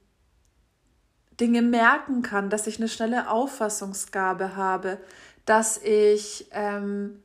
Dinge 1.38 1.60
merken 1.60 2.22
kann, 2.22 2.48
dass 2.48 2.66
ich 2.66 2.78
eine 2.78 2.88
schnelle 2.88 3.28
Auffassungsgabe 3.30 4.56
habe, 4.56 4.98
dass 5.44 5.76
ich 5.76 6.48
ähm, 6.52 7.22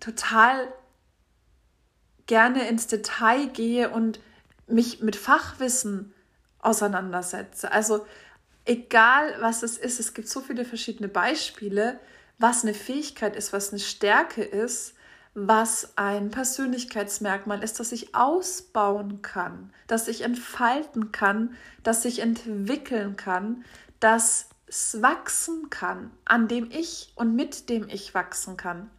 total 0.00 0.72
gerne 2.26 2.66
ins 2.68 2.88
Detail 2.88 3.46
gehe 3.46 3.90
und 3.90 4.18
mich 4.66 5.02
mit 5.02 5.14
Fachwissen 5.14 6.12
auseinandersetze. 6.58 7.70
Also 7.70 8.04
egal 8.64 9.36
was 9.38 9.62
es 9.62 9.78
ist, 9.78 10.00
es 10.00 10.14
gibt 10.14 10.26
so 10.26 10.40
viele 10.40 10.64
verschiedene 10.64 11.08
Beispiele, 11.08 12.00
was 12.38 12.64
eine 12.64 12.74
Fähigkeit 12.74 13.36
ist, 13.36 13.52
was 13.52 13.70
eine 13.70 13.78
Stärke 13.78 14.42
ist, 14.42 14.96
was 15.34 15.92
ein 15.96 16.30
Persönlichkeitsmerkmal 16.30 17.62
ist, 17.62 17.80
das 17.80 17.92
ich 17.92 18.14
ausbauen 18.14 19.22
kann, 19.22 19.72
das 19.86 20.08
ich 20.08 20.22
entfalten 20.22 21.10
kann, 21.12 21.54
das 21.82 22.04
ich 22.04 22.18
entwickeln 22.18 23.16
kann, 23.16 23.64
das 23.98 24.48
es 24.66 25.00
wachsen 25.00 25.70
kann, 25.70 26.10
an 26.24 26.48
dem 26.48 26.70
ich 26.70 27.12
und 27.14 27.34
mit 27.34 27.68
dem 27.68 27.88
ich 27.88 28.14
wachsen 28.14 28.56
kann. 28.56 28.90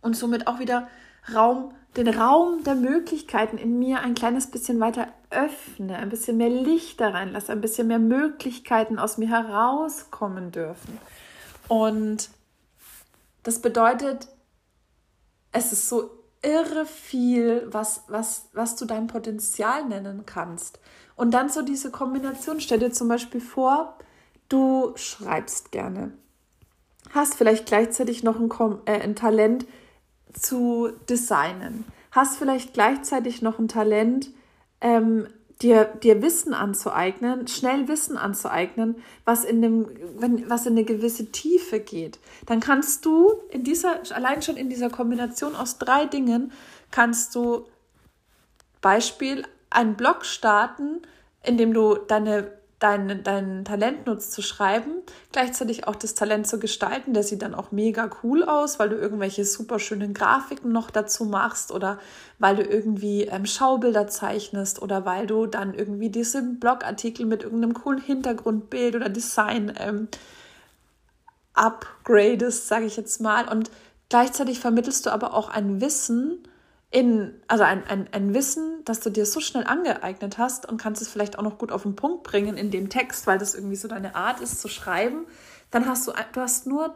Und 0.00 0.16
somit 0.16 0.46
auch 0.46 0.58
wieder 0.58 0.88
Raum, 1.32 1.72
den 1.96 2.08
Raum 2.08 2.64
der 2.64 2.74
Möglichkeiten 2.74 3.58
in 3.58 3.78
mir 3.78 4.00
ein 4.00 4.14
kleines 4.14 4.50
bisschen 4.50 4.80
weiter 4.80 5.08
öffne, 5.30 5.96
ein 5.96 6.08
bisschen 6.08 6.36
mehr 6.36 6.50
Licht 6.50 7.00
da 7.00 7.10
reinlasse, 7.10 7.52
ein 7.52 7.60
bisschen 7.60 7.86
mehr 7.86 8.00
Möglichkeiten 8.00 8.98
aus 8.98 9.18
mir 9.18 9.28
herauskommen 9.28 10.50
dürfen. 10.50 10.98
Und 11.68 12.30
das 13.44 13.60
bedeutet, 13.60 14.28
es 15.52 15.72
ist 15.72 15.88
so 15.88 16.10
irre 16.42 16.86
viel, 16.86 17.66
was, 17.70 18.04
was, 18.08 18.48
was 18.52 18.76
du 18.76 18.84
dein 18.84 19.06
Potenzial 19.06 19.84
nennen 19.84 20.24
kannst. 20.26 20.80
Und 21.14 21.32
dann 21.32 21.48
so 21.48 21.62
diese 21.62 21.90
Kombination, 21.90 22.60
stell 22.60 22.80
dir 22.80 22.90
zum 22.90 23.08
Beispiel 23.08 23.40
vor, 23.40 23.96
du 24.48 24.92
schreibst 24.96 25.70
gerne, 25.70 26.12
hast 27.10 27.34
vielleicht 27.34 27.66
gleichzeitig 27.66 28.22
noch 28.22 28.40
ein, 28.40 28.50
äh, 28.86 29.00
ein 29.00 29.14
Talent, 29.14 29.66
zu 30.32 30.90
designen. 31.08 31.84
Hast 32.10 32.36
vielleicht 32.36 32.72
gleichzeitig 32.72 33.42
noch 33.42 33.58
ein 33.58 33.68
Talent, 33.68 34.30
ähm, 34.80 35.26
dir, 35.62 35.84
dir 35.84 36.22
Wissen 36.22 36.54
anzueignen, 36.54 37.46
schnell 37.46 37.88
Wissen 37.88 38.16
anzueignen, 38.16 38.96
was 39.24 39.44
in, 39.44 39.62
dem, 39.62 39.88
wenn, 40.18 40.48
was 40.50 40.66
in 40.66 40.72
eine 40.72 40.84
gewisse 40.84 41.30
Tiefe 41.30 41.80
geht. 41.80 42.18
Dann 42.46 42.60
kannst 42.60 43.04
du 43.04 43.32
in 43.50 43.64
dieser, 43.64 44.00
allein 44.10 44.42
schon 44.42 44.56
in 44.56 44.68
dieser 44.68 44.90
Kombination 44.90 45.54
aus 45.54 45.78
drei 45.78 46.06
Dingen, 46.06 46.52
kannst 46.90 47.34
du 47.34 47.66
Beispiel 48.80 49.44
einen 49.70 49.94
Blog 49.94 50.24
starten, 50.24 51.02
in 51.44 51.56
dem 51.56 51.72
du 51.72 51.96
deine 51.96 52.50
dein, 52.82 53.22
dein 53.22 53.64
Talent 53.64 54.06
nutzt 54.06 54.32
zu 54.32 54.42
schreiben, 54.42 54.90
gleichzeitig 55.30 55.86
auch 55.86 55.94
das 55.94 56.14
Talent 56.14 56.46
zu 56.46 56.58
gestalten. 56.58 57.14
Der 57.14 57.22
sieht 57.22 57.42
dann 57.42 57.54
auch 57.54 57.70
mega 57.70 58.10
cool 58.22 58.42
aus, 58.42 58.78
weil 58.78 58.88
du 58.88 58.96
irgendwelche 58.96 59.44
super 59.44 59.78
schönen 59.78 60.14
Grafiken 60.14 60.72
noch 60.72 60.90
dazu 60.90 61.24
machst 61.24 61.70
oder 61.70 61.98
weil 62.38 62.56
du 62.56 62.62
irgendwie 62.62 63.22
ähm, 63.22 63.46
Schaubilder 63.46 64.08
zeichnest 64.08 64.82
oder 64.82 65.04
weil 65.04 65.26
du 65.26 65.46
dann 65.46 65.74
irgendwie 65.74 66.10
diese 66.10 66.42
Blogartikel 66.42 67.24
mit 67.24 67.44
irgendeinem 67.44 67.74
coolen 67.74 68.00
Hintergrundbild 68.00 68.96
oder 68.96 69.08
Design 69.08 69.72
ähm, 69.78 70.08
upgradest, 71.54 72.66
sage 72.66 72.86
ich 72.86 72.96
jetzt 72.96 73.20
mal. 73.20 73.48
Und 73.48 73.70
gleichzeitig 74.08 74.58
vermittelst 74.58 75.06
du 75.06 75.10
aber 75.10 75.34
auch 75.34 75.48
ein 75.48 75.80
Wissen, 75.80 76.48
in, 76.92 77.40
also 77.48 77.64
ein, 77.64 77.86
ein, 77.88 78.06
ein 78.12 78.34
Wissen, 78.34 78.84
das 78.84 79.00
du 79.00 79.08
dir 79.08 79.24
so 79.24 79.40
schnell 79.40 79.64
angeeignet 79.66 80.36
hast 80.36 80.68
und 80.68 80.76
kannst 80.76 81.00
es 81.00 81.08
vielleicht 81.08 81.38
auch 81.38 81.42
noch 81.42 81.56
gut 81.56 81.72
auf 81.72 81.84
den 81.84 81.96
Punkt 81.96 82.22
bringen 82.22 82.58
in 82.58 82.70
dem 82.70 82.90
Text, 82.90 83.26
weil 83.26 83.38
das 83.38 83.54
irgendwie 83.54 83.76
so 83.76 83.88
deine 83.88 84.14
Art 84.14 84.40
ist 84.40 84.60
zu 84.60 84.68
schreiben, 84.68 85.24
dann 85.70 85.86
hast 85.86 86.06
du, 86.06 86.12
du 86.32 86.40
hast 86.40 86.66
nur 86.66 86.94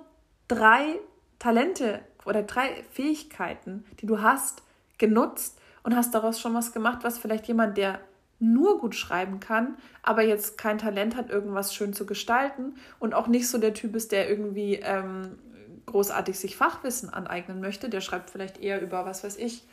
drei 0.49 1.01
Talente 1.39 2.01
oder 2.27 2.43
drei 2.43 2.85
Fähigkeiten, 2.91 3.87
die 4.01 4.07
du 4.07 4.21
hast, 4.21 4.63
genutzt 4.99 5.59
und 5.83 5.97
hast 5.97 6.15
daraus 6.15 6.41
schon 6.41 6.53
was 6.53 6.73
gemacht, 6.73 6.99
was 7.03 7.17
vielleicht 7.17 7.49
jemand, 7.49 7.79
der 7.79 7.99
nur 8.39 8.79
gut 8.79 8.95
schreiben 8.95 9.41
kann, 9.41 9.79
aber 10.03 10.23
jetzt 10.23 10.59
kein 10.59 10.77
Talent 10.77 11.17
hat, 11.17 11.31
irgendwas 11.31 11.75
schön 11.75 11.95
zu 11.95 12.05
gestalten 12.05 12.75
und 12.99 13.15
auch 13.15 13.29
nicht 13.29 13.49
so 13.49 13.57
der 13.57 13.73
Typ 13.73 13.97
ist, 13.97 14.13
der 14.13 14.29
irgendwie 14.29 14.75
ähm, 14.75 15.39
großartig 15.87 16.39
sich 16.39 16.55
Fachwissen 16.55 17.09
aneignen 17.09 17.61
möchte, 17.61 17.89
der 17.89 18.03
schreibt 18.03 18.29
vielleicht 18.29 18.59
eher 18.59 18.83
über, 18.83 19.07
was 19.07 19.25
weiß 19.25 19.39
ich, 19.39 19.65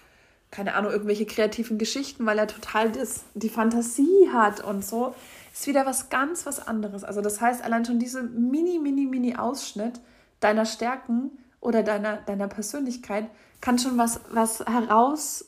keine 0.53 0.75
Ahnung, 0.75 0.91
irgendwelche 0.91 1.25
kreativen 1.25 1.79
Geschichten, 1.79 2.27
weil 2.27 2.37
er 2.37 2.45
total 2.45 2.91
das, 2.91 3.23
die 3.33 3.49
Fantasie 3.49 4.29
hat 4.31 4.63
und 4.63 4.85
so, 4.85 5.15
ist 5.51 5.65
wieder 5.65 5.87
was 5.87 6.09
ganz 6.09 6.45
was 6.45 6.59
anderes. 6.65 7.03
Also 7.03 7.21
das 7.21 7.41
heißt, 7.41 7.63
allein 7.63 7.85
schon 7.85 7.97
diese 7.97 8.21
mini, 8.21 8.77
mini, 8.77 9.07
mini 9.07 9.35
Ausschnitt 9.35 9.99
deiner 10.41 10.67
Stärken 10.67 11.31
oder 11.59 11.81
deiner, 11.81 12.17
deiner 12.17 12.47
Persönlichkeit 12.47 13.31
kann 13.61 13.79
schon 13.79 13.97
was, 13.97 14.19
was 14.29 14.59
heraus, 14.59 15.45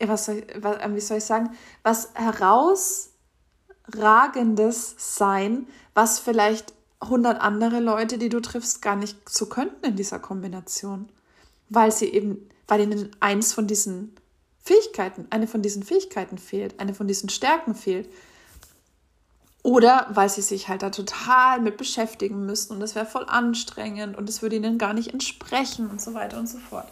was 0.00 0.24
soll, 0.24 0.46
was, 0.56 0.78
wie 0.94 1.00
soll 1.00 1.18
ich 1.18 1.24
sagen, 1.24 1.50
was 1.82 2.08
herausragendes 2.14 4.94
sein, 4.96 5.66
was 5.92 6.20
vielleicht 6.20 6.72
100 7.00 7.38
andere 7.38 7.80
Leute, 7.80 8.16
die 8.16 8.30
du 8.30 8.40
triffst, 8.40 8.80
gar 8.80 8.96
nicht 8.96 9.28
so 9.28 9.44
könnten 9.46 9.84
in 9.84 9.96
dieser 9.96 10.20
Kombination, 10.20 11.10
weil 11.68 11.92
sie 11.92 12.06
eben 12.06 12.48
weil 12.66 12.80
ihnen 12.80 13.10
eins 13.20 13.52
von 13.52 13.66
diesen 13.66 14.14
Fähigkeiten, 14.62 15.26
eine 15.30 15.46
von 15.46 15.62
diesen 15.62 15.82
Fähigkeiten 15.82 16.38
fehlt, 16.38 16.80
eine 16.80 16.94
von 16.94 17.06
diesen 17.06 17.28
Stärken 17.28 17.74
fehlt. 17.74 18.08
Oder 19.62 20.06
weil 20.10 20.28
sie 20.28 20.42
sich 20.42 20.68
halt 20.68 20.82
da 20.82 20.90
total 20.90 21.60
mit 21.60 21.76
beschäftigen 21.76 22.44
müssten 22.44 22.74
und 22.74 22.80
das 22.80 22.94
wäre 22.94 23.06
voll 23.06 23.24
anstrengend 23.26 24.16
und 24.16 24.28
es 24.28 24.42
würde 24.42 24.56
ihnen 24.56 24.76
gar 24.76 24.92
nicht 24.92 25.12
entsprechen 25.12 25.88
und 25.88 26.00
so 26.00 26.12
weiter 26.12 26.38
und 26.38 26.48
so 26.48 26.58
fort. 26.58 26.88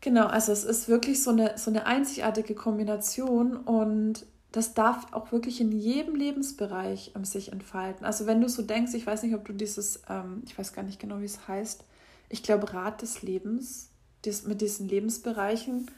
Genau, 0.00 0.26
also 0.26 0.52
es 0.52 0.64
ist 0.64 0.86
wirklich 0.86 1.22
so 1.22 1.30
eine, 1.30 1.56
so 1.56 1.70
eine 1.70 1.86
einzigartige 1.86 2.54
Kombination 2.54 3.56
und 3.56 4.26
das 4.52 4.74
darf 4.74 5.12
auch 5.12 5.32
wirklich 5.32 5.60
in 5.60 5.72
jedem 5.72 6.14
Lebensbereich 6.14 7.12
um, 7.16 7.24
sich 7.24 7.50
entfalten. 7.50 8.04
Also 8.04 8.26
wenn 8.26 8.40
du 8.40 8.48
so 8.48 8.62
denkst, 8.62 8.94
ich 8.94 9.06
weiß 9.06 9.24
nicht, 9.24 9.34
ob 9.34 9.44
du 9.44 9.52
dieses, 9.52 10.02
ähm, 10.08 10.42
ich 10.46 10.56
weiß 10.56 10.72
gar 10.72 10.82
nicht 10.82 11.00
genau, 11.00 11.20
wie 11.20 11.24
es 11.24 11.48
heißt, 11.48 11.82
ich 12.28 12.44
glaube 12.44 12.72
Rat 12.72 13.02
des 13.02 13.22
Lebens, 13.22 13.88
dies, 14.24 14.44
mit 14.44 14.60
diesen 14.60 14.88
Lebensbereichen 14.88 15.90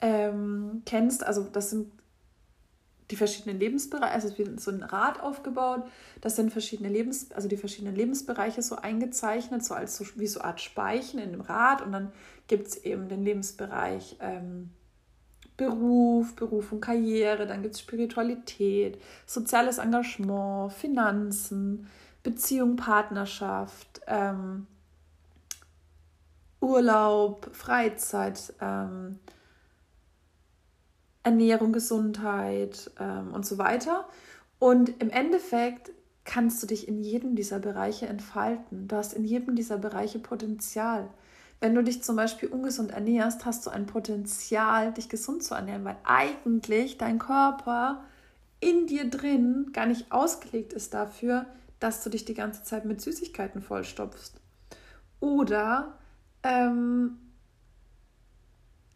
ähm, 0.00 0.82
kennst. 0.84 1.24
Also 1.24 1.44
das 1.44 1.70
sind 1.70 1.90
die 3.10 3.16
verschiedenen 3.16 3.58
Lebensbereiche, 3.58 4.12
also 4.12 4.28
so 4.56 4.70
ein 4.70 4.82
Rad 4.82 5.20
aufgebaut, 5.20 5.84
das 6.20 6.36
sind 6.36 6.50
verschiedene 6.50 6.88
Lebens, 6.88 7.30
also 7.32 7.48
die 7.48 7.56
verschiedenen 7.56 7.94
Lebensbereiche 7.94 8.62
so 8.62 8.76
eingezeichnet, 8.76 9.64
so 9.64 9.74
als 9.74 9.96
so, 9.96 10.04
wie 10.16 10.26
so 10.26 10.40
eine 10.40 10.48
Art 10.48 10.60
Speichen 10.60 11.20
in 11.20 11.32
dem 11.32 11.40
Rad 11.40 11.82
und 11.82 11.92
dann 11.92 12.12
gibt 12.48 12.66
es 12.66 12.84
eben 12.84 13.08
den 13.08 13.22
Lebensbereich 13.22 14.16
ähm, 14.20 14.70
Beruf, 15.56 16.34
Beruf 16.34 16.72
und 16.72 16.80
Karriere, 16.80 17.46
dann 17.46 17.62
gibt 17.62 17.76
es 17.76 17.80
Spiritualität, 17.80 19.00
soziales 19.24 19.78
Engagement, 19.78 20.72
Finanzen, 20.72 21.88
Beziehung, 22.22 22.76
Partnerschaft, 22.76 24.00
ähm, 24.06 24.66
Urlaub, 26.66 27.48
Freizeit, 27.52 28.52
ähm, 28.60 29.18
Ernährung, 31.22 31.72
Gesundheit 31.72 32.90
ähm, 32.98 33.32
und 33.32 33.46
so 33.46 33.58
weiter. 33.58 34.08
Und 34.58 35.00
im 35.00 35.10
Endeffekt 35.10 35.92
kannst 36.24 36.62
du 36.62 36.66
dich 36.66 36.88
in 36.88 37.02
jedem 37.02 37.36
dieser 37.36 37.60
Bereiche 37.60 38.06
entfalten. 38.06 38.88
Du 38.88 38.96
hast 38.96 39.14
in 39.14 39.24
jedem 39.24 39.54
dieser 39.54 39.78
Bereiche 39.78 40.18
Potenzial. 40.18 41.08
Wenn 41.60 41.74
du 41.74 41.82
dich 41.82 42.02
zum 42.02 42.16
Beispiel 42.16 42.48
ungesund 42.48 42.90
ernährst, 42.90 43.46
hast 43.46 43.64
du 43.64 43.70
ein 43.70 43.86
Potenzial, 43.86 44.92
dich 44.92 45.08
gesund 45.08 45.42
zu 45.44 45.54
ernähren, 45.54 45.84
weil 45.84 45.96
eigentlich 46.04 46.98
dein 46.98 47.18
Körper 47.18 48.04
in 48.60 48.86
dir 48.86 49.08
drin 49.08 49.70
gar 49.72 49.86
nicht 49.86 50.10
ausgelegt 50.10 50.72
ist 50.72 50.94
dafür, 50.94 51.46
dass 51.78 52.02
du 52.02 52.10
dich 52.10 52.24
die 52.24 52.34
ganze 52.34 52.64
Zeit 52.64 52.84
mit 52.84 53.00
Süßigkeiten 53.00 53.62
vollstopfst. 53.62 54.32
Oder 55.20 55.98
ähm, 56.46 57.18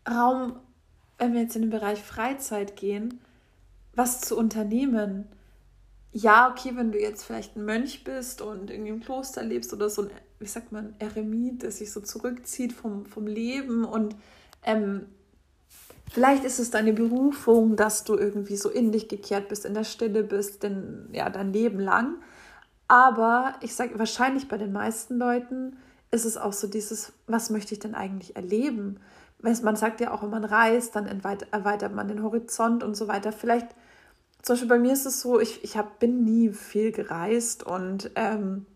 Raum, 0.09 0.57
wenn 1.19 1.35
wir 1.35 1.43
jetzt 1.43 1.57
in 1.57 1.63
den 1.63 1.71
Bereich 1.71 2.01
Freizeit 2.01 2.77
gehen, 2.77 3.21
was 3.95 4.21
zu 4.21 4.37
unternehmen. 4.37 5.27
Ja, 6.13 6.51
okay, 6.51 6.73
wenn 6.75 6.93
du 6.93 7.01
jetzt 7.01 7.25
vielleicht 7.25 7.57
ein 7.57 7.65
Mönch 7.65 8.05
bist 8.05 8.41
und 8.41 8.71
irgendwie 8.71 8.91
im 8.91 9.01
Kloster 9.01 9.43
lebst 9.43 9.73
oder 9.73 9.91
so 9.91 10.03
ein, 10.03 10.11
wie 10.39 10.47
sagt 10.47 10.73
man, 10.73 10.95
Eremit, 10.99 11.63
der 11.63 11.71
sich 11.71 11.93
so 11.93 12.01
zurückzieht 12.01 12.73
vom, 12.73 13.05
vom 13.05 13.27
Leben 13.27 13.85
und 13.85 14.17
ähm, 14.65 15.07
vielleicht 16.11 16.45
ist 16.45 16.59
es 16.59 16.71
deine 16.71 16.93
Berufung, 16.93 17.77
dass 17.77 18.05
du 18.05 18.17
irgendwie 18.17 18.57
so 18.57 18.71
in 18.71 18.91
dich 18.91 19.09
gekehrt 19.09 19.49
bist, 19.49 19.65
in 19.65 19.75
der 19.75 19.85
Stille 19.85 20.25
bist, 20.25 20.63
denn 20.63 21.09
ja, 21.13 21.29
dein 21.31 21.53
Leben 21.53 21.79
lang. 21.79 22.17
Aber 22.89 23.55
ich 23.61 23.75
sage 23.75 23.99
wahrscheinlich 23.99 24.49
bei 24.49 24.59
den 24.59 24.73
meisten 24.73 25.19
Leuten, 25.19 25.77
ist 26.11 26.25
es 26.25 26.37
auch 26.37 26.53
so 26.53 26.67
dieses, 26.67 27.13
was 27.27 27.51
möchte 27.51 27.75
ich 27.75 27.81
denn 27.81 27.95
eigentlich 27.95 28.37
erleben? 28.37 29.01
Man 29.39 29.77
sagt 29.77 30.01
ja 30.01 30.13
auch, 30.13 30.23
wenn 30.23 30.31
man 30.31 30.45
reist, 30.45 30.97
dann 30.97 31.07
erweitert 31.07 31.95
man 31.95 32.09
den 32.09 32.23
Horizont 32.23 32.83
und 32.83 32.95
so 32.95 33.09
weiter. 33.09 33.33
Vielleicht, 33.33 33.69
zum 34.43 34.55
Beispiel 34.55 34.69
bei 34.69 34.79
mir 34.79 34.93
ist 34.93 35.07
es 35.07 35.21
so, 35.21 35.41
ich, 35.41 35.65
ich 35.65 35.77
hab, 35.77 35.99
bin 35.99 36.25
nie 36.25 36.51
viel 36.51 36.93
gereist 36.93 37.63
und 37.63 38.11
ähm, 38.17 38.67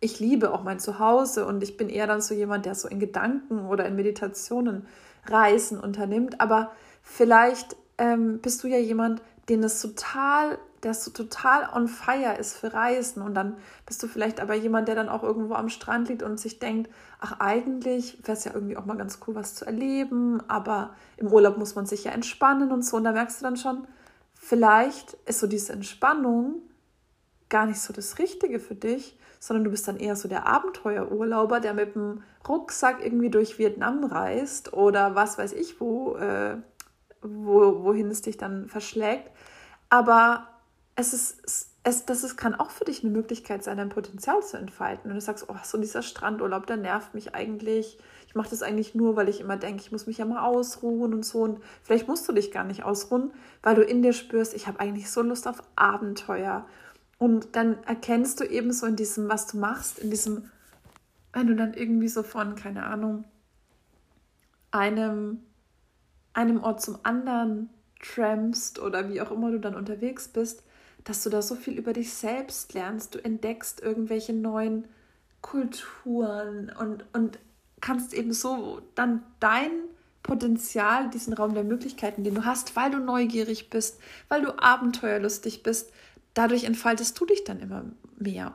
ich 0.00 0.20
liebe 0.20 0.52
auch 0.52 0.62
mein 0.62 0.78
Zuhause 0.78 1.44
und 1.46 1.62
ich 1.62 1.76
bin 1.76 1.88
eher 1.88 2.06
dann 2.06 2.20
so 2.20 2.34
jemand, 2.34 2.66
der 2.66 2.74
so 2.74 2.88
in 2.88 3.00
Gedanken 3.00 3.66
oder 3.66 3.84
in 3.86 3.96
Meditationen 3.96 4.86
Reisen 5.26 5.78
unternimmt. 5.78 6.40
Aber 6.40 6.72
vielleicht 7.02 7.76
ähm, 7.98 8.38
bist 8.38 8.62
du 8.62 8.68
ja 8.68 8.78
jemand, 8.78 9.22
den 9.48 9.62
es 9.64 9.80
total 9.80 10.58
der 10.82 10.94
so 10.94 11.10
total 11.10 11.68
on 11.74 11.88
fire 11.88 12.36
ist 12.38 12.56
für 12.56 12.72
Reisen 12.72 13.22
und 13.22 13.34
dann 13.34 13.56
bist 13.86 14.02
du 14.02 14.06
vielleicht 14.06 14.40
aber 14.40 14.54
jemand, 14.54 14.88
der 14.88 14.94
dann 14.94 15.08
auch 15.08 15.22
irgendwo 15.22 15.54
am 15.54 15.68
Strand 15.68 16.08
liegt 16.08 16.22
und 16.22 16.40
sich 16.40 16.58
denkt, 16.58 16.90
ach 17.20 17.38
eigentlich 17.38 18.18
wäre 18.22 18.36
es 18.36 18.44
ja 18.44 18.54
irgendwie 18.54 18.76
auch 18.76 18.86
mal 18.86 18.96
ganz 18.96 19.18
cool, 19.26 19.34
was 19.34 19.54
zu 19.54 19.66
erleben, 19.66 20.42
aber 20.48 20.94
im 21.16 21.28
Urlaub 21.28 21.58
muss 21.58 21.74
man 21.74 21.86
sich 21.86 22.04
ja 22.04 22.12
entspannen 22.12 22.72
und 22.72 22.84
so 22.84 22.96
und 22.96 23.04
da 23.04 23.12
merkst 23.12 23.40
du 23.40 23.44
dann 23.44 23.56
schon, 23.56 23.86
vielleicht 24.34 25.14
ist 25.26 25.40
so 25.40 25.46
diese 25.46 25.72
Entspannung 25.72 26.62
gar 27.48 27.66
nicht 27.66 27.80
so 27.80 27.92
das 27.92 28.18
Richtige 28.18 28.60
für 28.60 28.74
dich, 28.74 29.18
sondern 29.40 29.64
du 29.64 29.70
bist 29.70 29.88
dann 29.88 29.98
eher 29.98 30.16
so 30.16 30.28
der 30.28 30.46
Abenteuerurlauber, 30.46 31.60
der 31.60 31.74
mit 31.74 31.94
dem 31.94 32.22
Rucksack 32.46 33.04
irgendwie 33.04 33.30
durch 33.30 33.58
Vietnam 33.58 34.04
reist 34.04 34.72
oder 34.72 35.14
was 35.14 35.38
weiß 35.38 35.52
ich 35.54 35.80
wo, 35.80 36.14
äh, 36.16 36.56
wo 37.22 37.84
wohin 37.84 38.08
es 38.08 38.22
dich 38.22 38.36
dann 38.36 38.68
verschlägt. 38.68 39.30
Aber 39.88 40.46
es 41.00 41.12
ist, 41.12 41.70
es, 41.82 42.04
das 42.04 42.24
ist, 42.24 42.36
kann 42.36 42.54
auch 42.54 42.70
für 42.70 42.84
dich 42.84 43.02
eine 43.02 43.12
Möglichkeit 43.12 43.64
sein, 43.64 43.78
dein 43.78 43.88
Potenzial 43.88 44.42
zu 44.42 44.58
entfalten. 44.58 45.08
Wenn 45.08 45.16
du 45.16 45.20
sagst, 45.20 45.46
oh, 45.48 45.56
so 45.64 45.78
dieser 45.78 46.02
Strandurlaub, 46.02 46.66
der 46.66 46.76
nervt 46.76 47.14
mich 47.14 47.34
eigentlich. 47.34 47.98
Ich 48.26 48.34
mache 48.34 48.50
das 48.50 48.62
eigentlich 48.62 48.94
nur, 48.94 49.16
weil 49.16 49.28
ich 49.28 49.40
immer 49.40 49.56
denke, 49.56 49.82
ich 49.82 49.90
muss 49.90 50.06
mich 50.06 50.18
ja 50.18 50.26
mal 50.26 50.44
ausruhen 50.44 51.14
und 51.14 51.24
so. 51.24 51.40
Und 51.40 51.60
vielleicht 51.82 52.06
musst 52.06 52.28
du 52.28 52.32
dich 52.32 52.52
gar 52.52 52.64
nicht 52.64 52.84
ausruhen, 52.84 53.32
weil 53.62 53.74
du 53.74 53.82
in 53.82 54.02
dir 54.02 54.12
spürst, 54.12 54.54
ich 54.54 54.66
habe 54.66 54.78
eigentlich 54.78 55.10
so 55.10 55.22
Lust 55.22 55.48
auf 55.48 55.62
Abenteuer. 55.74 56.66
Und 57.18 57.56
dann 57.56 57.82
erkennst 57.84 58.40
du 58.40 58.44
eben 58.44 58.72
so 58.72 58.86
in 58.86 58.96
diesem, 58.96 59.28
was 59.28 59.46
du 59.46 59.56
machst, 59.56 59.98
in 59.98 60.10
diesem, 60.10 60.50
wenn 61.32 61.46
du 61.46 61.56
dann 61.56 61.74
irgendwie 61.74 62.08
so 62.08 62.22
von, 62.22 62.56
keine 62.56 62.84
Ahnung, 62.84 63.24
einem, 64.70 65.40
einem 66.34 66.62
Ort 66.62 66.82
zum 66.82 66.98
anderen 67.02 67.70
trampst 68.02 68.78
oder 68.78 69.08
wie 69.08 69.20
auch 69.20 69.30
immer 69.30 69.50
du 69.50 69.58
dann 69.58 69.74
unterwegs 69.74 70.28
bist, 70.28 70.62
dass 71.04 71.22
du 71.22 71.30
da 71.30 71.42
so 71.42 71.54
viel 71.54 71.78
über 71.78 71.92
dich 71.92 72.12
selbst 72.12 72.74
lernst. 72.74 73.14
Du 73.14 73.24
entdeckst 73.24 73.80
irgendwelche 73.80 74.32
neuen 74.32 74.86
Kulturen 75.40 76.70
und, 76.78 77.04
und 77.12 77.38
kannst 77.80 78.12
eben 78.14 78.32
so 78.32 78.82
dann 78.94 79.22
dein 79.40 79.70
Potenzial, 80.22 81.08
diesen 81.08 81.32
Raum 81.32 81.54
der 81.54 81.64
Möglichkeiten, 81.64 82.24
den 82.24 82.34
du 82.34 82.44
hast, 82.44 82.76
weil 82.76 82.90
du 82.90 82.98
neugierig 82.98 83.70
bist, 83.70 83.98
weil 84.28 84.42
du 84.42 84.58
abenteuerlustig 84.58 85.62
bist, 85.62 85.90
dadurch 86.34 86.64
entfaltest 86.64 87.18
du 87.18 87.24
dich 87.24 87.44
dann 87.44 87.60
immer 87.60 87.84
mehr. 88.18 88.54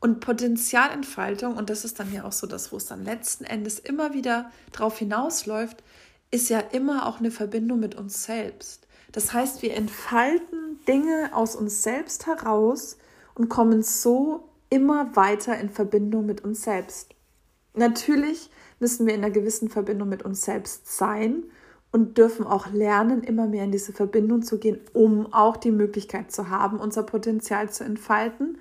Und 0.00 0.20
Potenzialentfaltung, 0.20 1.56
und 1.56 1.70
das 1.70 1.84
ist 1.84 1.98
dann 1.98 2.12
ja 2.12 2.24
auch 2.24 2.32
so 2.32 2.46
das, 2.46 2.72
wo 2.72 2.76
es 2.76 2.86
dann 2.86 3.04
letzten 3.04 3.44
Endes 3.44 3.78
immer 3.78 4.12
wieder 4.12 4.50
drauf 4.72 4.98
hinausläuft, 4.98 5.82
ist 6.30 6.50
ja 6.50 6.58
immer 6.58 7.06
auch 7.06 7.20
eine 7.20 7.30
Verbindung 7.30 7.80
mit 7.80 7.94
uns 7.94 8.24
selbst. 8.24 8.86
Das 9.12 9.32
heißt, 9.32 9.62
wir 9.62 9.74
entfalten 9.74 10.63
Dinge 10.86 11.30
aus 11.32 11.56
uns 11.56 11.82
selbst 11.82 12.26
heraus 12.26 12.98
und 13.34 13.48
kommen 13.48 13.82
so 13.82 14.48
immer 14.70 15.14
weiter 15.16 15.58
in 15.58 15.70
Verbindung 15.70 16.26
mit 16.26 16.42
uns 16.42 16.62
selbst. 16.62 17.14
Natürlich 17.74 18.50
müssen 18.80 19.06
wir 19.06 19.14
in 19.14 19.24
einer 19.24 19.32
gewissen 19.32 19.68
Verbindung 19.68 20.08
mit 20.08 20.22
uns 20.22 20.42
selbst 20.42 20.96
sein 20.96 21.44
und 21.92 22.18
dürfen 22.18 22.46
auch 22.46 22.72
lernen, 22.72 23.22
immer 23.22 23.46
mehr 23.46 23.64
in 23.64 23.72
diese 23.72 23.92
Verbindung 23.92 24.42
zu 24.42 24.58
gehen, 24.58 24.80
um 24.92 25.32
auch 25.32 25.56
die 25.56 25.70
Möglichkeit 25.70 26.32
zu 26.32 26.50
haben, 26.50 26.78
unser 26.78 27.04
Potenzial 27.04 27.70
zu 27.70 27.84
entfalten. 27.84 28.58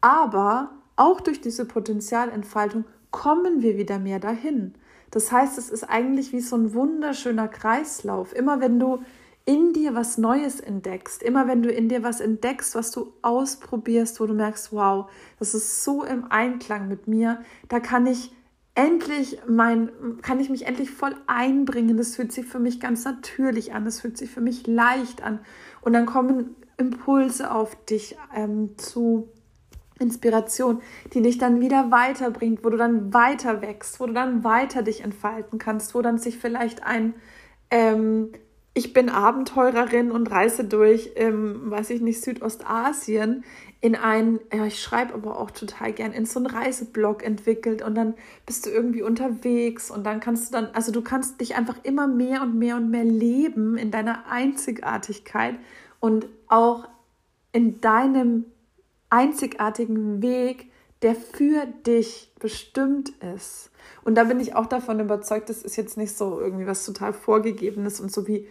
Aber 0.00 0.72
auch 0.96 1.20
durch 1.20 1.40
diese 1.40 1.64
Potenzialentfaltung 1.64 2.84
kommen 3.10 3.62
wir 3.62 3.78
wieder 3.78 3.98
mehr 3.98 4.18
dahin. 4.18 4.74
Das 5.10 5.32
heißt, 5.32 5.56
es 5.56 5.70
ist 5.70 5.84
eigentlich 5.84 6.32
wie 6.32 6.40
so 6.40 6.56
ein 6.56 6.74
wunderschöner 6.74 7.48
Kreislauf. 7.48 8.34
Immer 8.34 8.60
wenn 8.60 8.78
du 8.78 8.98
in 9.48 9.72
dir 9.72 9.94
was 9.94 10.18
Neues 10.18 10.60
entdeckst, 10.60 11.22
immer 11.22 11.48
wenn 11.48 11.62
du 11.62 11.70
in 11.70 11.88
dir 11.88 12.02
was 12.02 12.20
entdeckst, 12.20 12.74
was 12.74 12.90
du 12.90 13.14
ausprobierst, 13.22 14.20
wo 14.20 14.26
du 14.26 14.34
merkst, 14.34 14.74
wow, 14.74 15.10
das 15.38 15.54
ist 15.54 15.82
so 15.82 16.04
im 16.04 16.30
Einklang 16.30 16.86
mit 16.86 17.08
mir, 17.08 17.40
da 17.70 17.80
kann 17.80 18.06
ich 18.06 18.30
endlich 18.74 19.40
mein, 19.48 19.88
kann 20.20 20.38
ich 20.38 20.50
mich 20.50 20.66
endlich 20.66 20.90
voll 20.90 21.16
einbringen. 21.26 21.96
Das 21.96 22.14
fühlt 22.14 22.30
sich 22.30 22.44
für 22.44 22.58
mich 22.58 22.78
ganz 22.78 23.06
natürlich 23.06 23.72
an. 23.72 23.86
Das 23.86 24.02
fühlt 24.02 24.18
sich 24.18 24.30
für 24.30 24.42
mich 24.42 24.66
leicht 24.66 25.22
an. 25.22 25.40
Und 25.80 25.94
dann 25.94 26.04
kommen 26.04 26.54
Impulse 26.76 27.50
auf 27.50 27.74
dich 27.86 28.18
ähm, 28.36 28.76
zu 28.76 29.30
Inspiration, 29.98 30.82
die 31.14 31.22
dich 31.22 31.38
dann 31.38 31.62
wieder 31.62 31.90
weiterbringt, 31.90 32.62
wo 32.62 32.68
du 32.68 32.76
dann 32.76 33.14
weiter 33.14 33.62
wächst, 33.62 33.98
wo 33.98 34.06
du 34.06 34.12
dann 34.12 34.44
weiter 34.44 34.82
dich 34.82 35.00
entfalten 35.00 35.58
kannst, 35.58 35.94
wo 35.94 36.02
dann 36.02 36.18
sich 36.18 36.36
vielleicht 36.36 36.82
ein 36.82 37.14
ähm, 37.70 38.30
ich 38.78 38.92
bin 38.92 39.08
Abenteurerin 39.08 40.12
und 40.12 40.30
reise 40.30 40.62
durch, 40.62 41.10
ähm, 41.16 41.68
weiß 41.68 41.90
ich 41.90 42.00
nicht, 42.00 42.22
Südostasien 42.22 43.42
in 43.80 43.96
ein, 43.96 44.38
ja, 44.54 44.66
ich 44.66 44.80
schreibe 44.80 45.14
aber 45.14 45.40
auch 45.40 45.50
total 45.50 45.92
gern, 45.92 46.12
in 46.12 46.26
so 46.26 46.38
einen 46.38 46.46
Reiseblog 46.46 47.24
entwickelt 47.24 47.82
und 47.82 47.96
dann 47.96 48.14
bist 48.46 48.66
du 48.66 48.70
irgendwie 48.70 49.02
unterwegs 49.02 49.90
und 49.90 50.04
dann 50.04 50.20
kannst 50.20 50.48
du 50.48 50.52
dann, 50.52 50.68
also 50.74 50.92
du 50.92 51.02
kannst 51.02 51.40
dich 51.40 51.56
einfach 51.56 51.74
immer 51.82 52.06
mehr 52.06 52.40
und 52.42 52.56
mehr 52.56 52.76
und 52.76 52.88
mehr 52.88 53.02
leben 53.02 53.76
in 53.76 53.90
deiner 53.90 54.30
Einzigartigkeit 54.30 55.56
und 55.98 56.28
auch 56.46 56.86
in 57.50 57.80
deinem 57.80 58.44
einzigartigen 59.10 60.22
Weg, 60.22 60.70
der 61.02 61.16
für 61.16 61.66
dich 61.84 62.32
bestimmt 62.38 63.08
ist. 63.34 63.72
Und 64.04 64.14
da 64.14 64.22
bin 64.22 64.38
ich 64.38 64.54
auch 64.54 64.66
davon 64.66 65.00
überzeugt, 65.00 65.48
das 65.48 65.62
ist 65.64 65.74
jetzt 65.74 65.96
nicht 65.96 66.16
so 66.16 66.40
irgendwie 66.40 66.68
was 66.68 66.86
total 66.86 67.12
Vorgegebenes 67.12 68.00
und 68.00 68.12
so 68.12 68.28
wie 68.28 68.46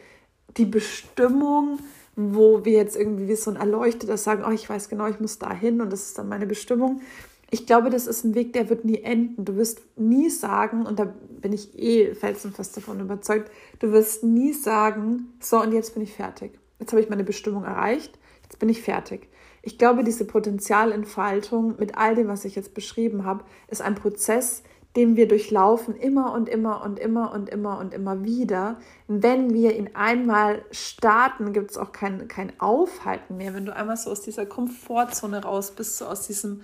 die 0.56 0.66
Bestimmung, 0.66 1.80
wo 2.16 2.66
wir 2.66 2.74
jetzt 2.74 2.96
irgendwie 2.96 3.28
wie 3.28 3.36
so 3.36 3.52
ein 3.52 3.58
Erleuchteter 3.58 4.18
sagen, 4.18 4.44
oh, 4.48 4.52
ich 4.52 4.70
weiß 4.70 4.90
genau, 4.90 5.08
ich 5.08 5.20
muss 5.20 5.40
da 5.40 5.54
hin 5.54 5.82
und 5.82 5.92
das 5.92 6.08
ist 6.08 6.18
dann 6.18 6.30
meine 6.30 6.48
Bestimmung. 6.48 7.02
Ich 7.50 7.66
glaube, 7.66 7.90
das 7.90 8.08
ist 8.08 8.26
ein 8.26 8.36
Weg, 8.36 8.54
der 8.54 8.70
wird 8.70 8.84
nie 8.84 9.02
enden. 9.02 9.46
Du 9.46 9.56
wirst 9.56 9.82
nie 9.96 10.30
sagen, 10.30 10.86
und 10.86 11.00
da 11.00 11.14
bin 11.42 11.54
ich 11.54 11.78
eh 11.78 12.14
felsenfest 12.14 12.76
davon 12.76 13.00
überzeugt, 13.00 13.52
du 13.80 13.92
wirst 13.92 14.24
nie 14.24 14.54
sagen, 14.54 15.34
so 15.40 15.62
und 15.62 15.72
jetzt 15.72 15.94
bin 15.94 16.04
ich 16.04 16.14
fertig. 16.14 16.60
Jetzt 16.80 16.92
habe 16.92 17.02
ich 17.02 17.10
meine 17.10 17.24
Bestimmung 17.24 17.64
erreicht, 17.64 18.18
jetzt 18.44 18.60
bin 18.60 18.70
ich 18.70 18.82
fertig. 18.82 19.30
Ich 19.62 19.78
glaube, 19.78 20.04
diese 20.04 20.26
Potenzialentfaltung 20.26 21.76
mit 21.78 21.98
all 21.98 22.16
dem, 22.16 22.28
was 22.28 22.46
ich 22.46 22.56
jetzt 22.56 22.74
beschrieben 22.74 23.26
habe, 23.26 23.44
ist 23.68 23.82
ein 23.82 23.96
Prozess, 23.96 24.64
den 24.96 25.16
wir 25.16 25.28
durchlaufen, 25.28 25.96
immer 25.96 26.34
und 26.34 26.50
immer 26.50 26.84
und 26.84 26.98
immer 26.98 27.32
und 27.32 27.50
immer 27.50 27.78
und 27.78 27.94
immer 27.94 28.24
wieder. 28.24 28.80
Wenn 29.08 29.54
wir 29.54 29.76
ihn 29.76 29.92
einmal 29.94 30.64
starten, 30.72 31.54
gibt 31.54 31.72
es 31.72 31.78
auch 31.78 31.92
kein, 31.92 32.28
kein 32.28 32.60
Aufhalten 32.60 33.38
mehr. 33.38 33.54
Wenn 33.54 33.66
du 33.66 33.76
einmal 33.76 33.98
so 33.98 34.10
aus 34.10 34.22
dieser 34.22 34.46
Komfortzone 34.46 35.44
raus 35.44 35.72
bist, 35.72 35.98
so 35.98 36.06
aus 36.06 36.26
diesem 36.28 36.62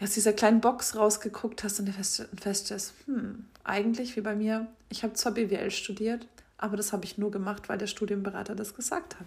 aus 0.00 0.10
dieser 0.10 0.34
kleinen 0.34 0.60
Box 0.60 0.96
rausgeguckt 0.96 1.64
hast 1.64 1.80
und 1.80 1.88
feststellst, 1.88 2.92
hm, 3.06 3.46
eigentlich 3.64 4.16
wie 4.16 4.20
bei 4.20 4.34
mir, 4.36 4.66
ich 4.90 5.02
habe 5.02 5.14
zwar 5.14 5.32
BWL 5.32 5.70
studiert, 5.70 6.26
aber 6.58 6.76
das 6.76 6.92
habe 6.92 7.04
ich 7.04 7.18
nur 7.18 7.30
gemacht, 7.30 7.68
weil 7.68 7.78
der 7.78 7.86
Studienberater 7.86 8.54
das 8.54 8.74
gesagt 8.74 9.18
hat. 9.18 9.26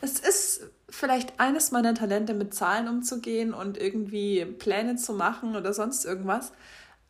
Es 0.00 0.20
ist 0.20 0.70
vielleicht 0.88 1.40
eines 1.40 1.72
meiner 1.72 1.94
Talente, 1.94 2.34
mit 2.34 2.54
Zahlen 2.54 2.88
umzugehen 2.88 3.52
und 3.52 3.78
irgendwie 3.78 4.44
Pläne 4.44 4.96
zu 4.96 5.12
machen 5.12 5.56
oder 5.56 5.72
sonst 5.72 6.04
irgendwas. 6.04 6.52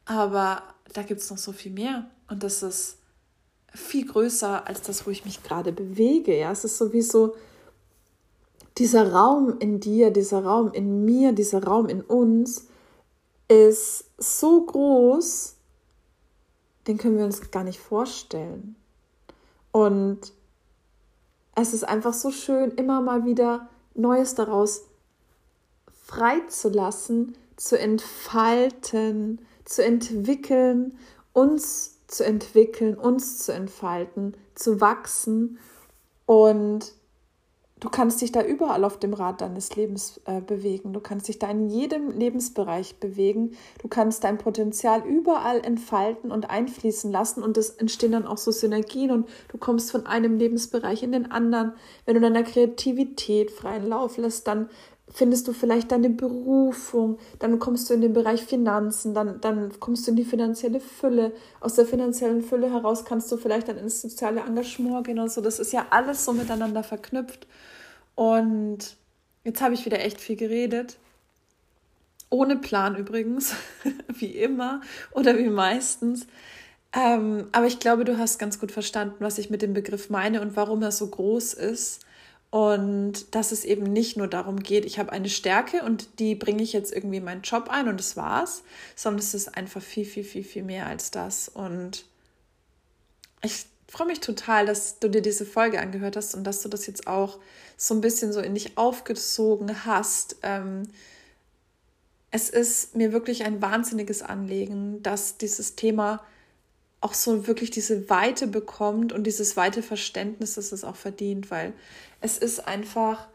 Aber 0.04 0.62
da 0.92 1.02
gibt 1.02 1.20
es 1.20 1.30
noch 1.30 1.38
so 1.38 1.52
viel 1.52 1.72
mehr. 1.72 2.10
Und 2.28 2.42
das 2.42 2.62
ist 2.62 2.98
viel 3.74 4.06
größer 4.06 4.66
als 4.66 4.82
das, 4.82 5.06
wo 5.06 5.10
ich 5.10 5.24
mich 5.24 5.42
gerade 5.42 5.72
bewege. 5.72 6.38
Ja, 6.38 6.52
es 6.52 6.64
ist 6.64 6.78
sowieso 6.78 7.34
dieser 8.78 9.12
Raum 9.12 9.58
in 9.58 9.80
dir, 9.80 10.10
dieser 10.10 10.44
Raum 10.44 10.72
in 10.72 11.04
mir, 11.04 11.32
dieser 11.32 11.62
Raum 11.62 11.88
in 11.88 12.00
uns 12.00 12.66
ist 13.48 14.04
so 14.16 14.64
groß, 14.64 15.56
den 16.86 16.96
können 16.96 17.18
wir 17.18 17.24
uns 17.24 17.50
gar 17.50 17.64
nicht 17.64 17.78
vorstellen. 17.78 18.76
Und 19.72 20.32
es 21.54 21.74
ist 21.74 21.84
einfach 21.84 22.14
so 22.14 22.30
schön, 22.30 22.70
immer 22.72 23.00
mal 23.02 23.24
wieder 23.24 23.68
Neues 23.94 24.34
daraus 24.34 24.84
freizulassen, 26.06 27.36
zu 27.56 27.78
entfalten, 27.78 29.40
zu 29.64 29.84
entwickeln, 29.84 30.98
uns 31.32 31.92
zu 32.06 32.24
entwickeln, 32.24 32.94
uns 32.96 33.38
zu 33.38 33.52
entfalten, 33.52 34.36
zu 34.54 34.80
wachsen. 34.80 35.58
Und 36.26 36.92
du 37.80 37.88
kannst 37.88 38.20
dich 38.20 38.32
da 38.32 38.42
überall 38.44 38.84
auf 38.84 38.98
dem 38.98 39.14
Rad 39.14 39.40
deines 39.40 39.74
Lebens 39.74 40.20
äh, 40.26 40.40
bewegen. 40.40 40.92
Du 40.92 41.00
kannst 41.00 41.28
dich 41.28 41.38
da 41.38 41.50
in 41.50 41.68
jedem 41.68 42.10
Lebensbereich 42.10 42.96
bewegen. 42.96 43.56
Du 43.80 43.88
kannst 43.88 44.24
dein 44.24 44.38
Potenzial 44.38 45.04
überall 45.06 45.64
entfalten 45.64 46.30
und 46.30 46.50
einfließen 46.50 47.10
lassen. 47.10 47.42
Und 47.42 47.56
es 47.56 47.70
entstehen 47.70 48.12
dann 48.12 48.26
auch 48.26 48.38
so 48.38 48.50
Synergien 48.50 49.10
und 49.10 49.28
du 49.48 49.58
kommst 49.58 49.90
von 49.90 50.06
einem 50.06 50.38
Lebensbereich 50.38 51.02
in 51.02 51.12
den 51.12 51.30
anderen. 51.30 51.72
Wenn 52.04 52.14
du 52.14 52.20
deiner 52.20 52.44
Kreativität 52.44 53.50
freien 53.50 53.86
Lauf 53.86 54.18
lässt, 54.18 54.46
dann 54.46 54.68
findest 55.12 55.46
du 55.46 55.52
vielleicht 55.52 55.92
deine 55.92 56.10
Berufung, 56.10 57.18
dann 57.38 57.58
kommst 57.58 57.90
du 57.90 57.94
in 57.94 58.00
den 58.00 58.12
Bereich 58.12 58.42
Finanzen, 58.42 59.14
dann, 59.14 59.40
dann 59.40 59.78
kommst 59.78 60.06
du 60.06 60.12
in 60.12 60.16
die 60.16 60.24
finanzielle 60.24 60.80
Fülle. 60.80 61.32
Aus 61.60 61.74
der 61.74 61.86
finanziellen 61.86 62.42
Fülle 62.42 62.70
heraus 62.70 63.04
kannst 63.04 63.30
du 63.30 63.36
vielleicht 63.36 63.68
dann 63.68 63.76
ins 63.76 64.00
soziale 64.00 64.40
Engagement 64.40 65.06
gehen 65.06 65.18
und 65.18 65.30
so. 65.30 65.40
Das 65.40 65.58
ist 65.58 65.72
ja 65.72 65.86
alles 65.90 66.24
so 66.24 66.32
miteinander 66.32 66.82
verknüpft. 66.82 67.46
Und 68.14 68.96
jetzt 69.44 69.60
habe 69.60 69.74
ich 69.74 69.84
wieder 69.84 70.00
echt 70.00 70.20
viel 70.20 70.36
geredet. 70.36 70.96
Ohne 72.30 72.56
Plan 72.56 72.96
übrigens, 72.96 73.54
wie 74.08 74.38
immer 74.38 74.80
oder 75.10 75.36
wie 75.36 75.50
meistens. 75.50 76.26
Ähm, 76.94 77.48
aber 77.52 77.66
ich 77.66 77.78
glaube, 77.78 78.04
du 78.04 78.16
hast 78.18 78.38
ganz 78.38 78.58
gut 78.58 78.72
verstanden, 78.72 79.16
was 79.18 79.38
ich 79.38 79.50
mit 79.50 79.60
dem 79.60 79.74
Begriff 79.74 80.08
meine 80.08 80.40
und 80.40 80.56
warum 80.56 80.82
er 80.82 80.92
so 80.92 81.06
groß 81.06 81.54
ist 81.54 82.00
und 82.52 83.34
dass 83.34 83.50
es 83.50 83.64
eben 83.64 83.84
nicht 83.84 84.18
nur 84.18 84.28
darum 84.28 84.62
geht, 84.62 84.84
ich 84.84 84.98
habe 84.98 85.10
eine 85.10 85.30
Stärke 85.30 85.82
und 85.84 86.18
die 86.18 86.34
bringe 86.34 86.62
ich 86.62 86.74
jetzt 86.74 86.92
irgendwie 86.92 87.16
in 87.16 87.24
meinen 87.24 87.40
Job 87.40 87.70
ein 87.70 87.88
und 87.88 87.98
das 87.98 88.14
war's, 88.14 88.62
sondern 88.94 89.20
es 89.20 89.32
ist 89.32 89.56
einfach 89.56 89.80
viel, 89.80 90.04
viel, 90.04 90.22
viel, 90.22 90.44
viel 90.44 90.62
mehr 90.62 90.86
als 90.86 91.10
das. 91.10 91.48
Und 91.48 92.04
ich 93.42 93.64
freue 93.88 94.06
mich 94.06 94.20
total, 94.20 94.66
dass 94.66 94.98
du 94.98 95.08
dir 95.08 95.22
diese 95.22 95.46
Folge 95.46 95.80
angehört 95.80 96.14
hast 96.14 96.34
und 96.34 96.44
dass 96.44 96.60
du 96.60 96.68
das 96.68 96.86
jetzt 96.86 97.06
auch 97.06 97.38
so 97.78 97.94
ein 97.94 98.02
bisschen 98.02 98.34
so 98.34 98.40
in 98.40 98.52
dich 98.52 98.76
aufgezogen 98.76 99.86
hast. 99.86 100.36
Ähm, 100.42 100.82
es 102.30 102.50
ist 102.50 102.94
mir 102.94 103.14
wirklich 103.14 103.44
ein 103.44 103.62
wahnsinniges 103.62 104.20
Anliegen, 104.20 105.02
dass 105.02 105.38
dieses 105.38 105.74
Thema 105.74 106.22
auch 107.00 107.14
so 107.14 107.46
wirklich 107.46 107.70
diese 107.70 108.10
Weite 108.10 108.46
bekommt 108.46 109.12
und 109.14 109.26
dieses 109.26 109.56
weite 109.56 109.82
Verständnis, 109.82 110.54
dass 110.54 110.70
es 110.70 110.84
auch 110.84 110.96
verdient, 110.96 111.50
weil 111.50 111.72
es 112.22 112.38
ist 112.38 112.66
einfach, 112.66 113.28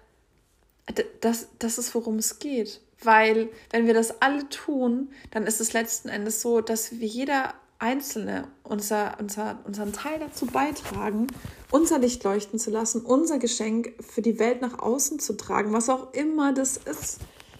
das, 1.22 1.50
das 1.60 1.78
ist, 1.78 1.94
worum 1.94 2.16
es 2.16 2.40
geht. 2.40 2.82
Weil, 3.04 3.50
wenn 3.70 3.86
wir 3.86 3.94
das 3.94 4.22
alle 4.22 4.50
tun, 4.50 5.12
dann 5.32 5.46
ist 5.46 5.62
es 5.62 5.74
letzten 5.74 6.10
Endes 6.10 6.42
so, 6.42 6.62
dass 6.62 7.00
wir 7.00 7.08
jeder 7.08 7.54
Einzelne 7.80 8.48
unser, 8.64 9.18
unser, 9.20 9.60
unseren 9.66 9.94
Teil 9.94 10.20
dazu 10.20 10.48
beitragen, 10.48 11.28
unser 11.70 12.00
Licht 12.00 12.24
leuchten 12.24 12.58
zu 12.58 12.72
lassen, 12.72 13.02
unser 13.02 13.38
Geschenk 13.38 13.94
für 14.04 14.24
die 14.24 14.40
Welt 14.40 14.62
nach 14.62 14.80
außen 14.80 15.20
zu 15.20 15.38
tragen, 15.38 15.74
was 15.74 15.90
auch 15.90 16.14
immer 16.14 16.54
das 16.54 16.78
ist. 16.78 17.20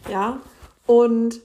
Ja, 0.10 0.42
und, 0.88 1.42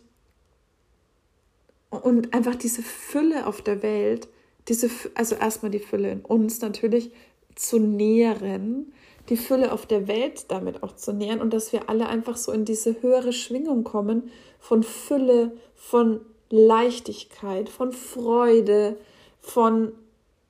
und 1.91 2.33
einfach 2.33 2.55
diese 2.55 2.83
Fülle 2.83 3.47
auf 3.47 3.61
der 3.61 3.83
Welt, 3.83 4.29
diese, 4.69 4.89
also 5.15 5.35
erstmal 5.35 5.71
die 5.71 5.81
Fülle 5.81 6.11
in 6.11 6.21
uns 6.21 6.61
natürlich 6.63 7.13
zu 7.55 7.79
nähren 7.79 8.93
die 9.29 9.37
Fülle 9.37 9.73
auf 9.73 9.87
der 9.87 10.09
Welt 10.09 10.47
damit 10.49 10.83
auch 10.83 10.97
zu 10.97 11.13
nähern 11.13 11.41
und 11.41 11.53
dass 11.53 11.73
wir 11.73 11.89
alle 11.89 12.09
einfach 12.09 12.37
so 12.37 12.53
in 12.53 12.65
diese 12.65 13.03
höhere 13.03 13.33
Schwingung 13.33 13.85
kommen 13.85 14.31
von 14.59 14.83
Fülle, 14.83 15.57
von 15.75 16.21
Leichtigkeit, 16.51 17.69
von 17.69 17.93
Freude, 17.93 18.97
von, 19.41 19.93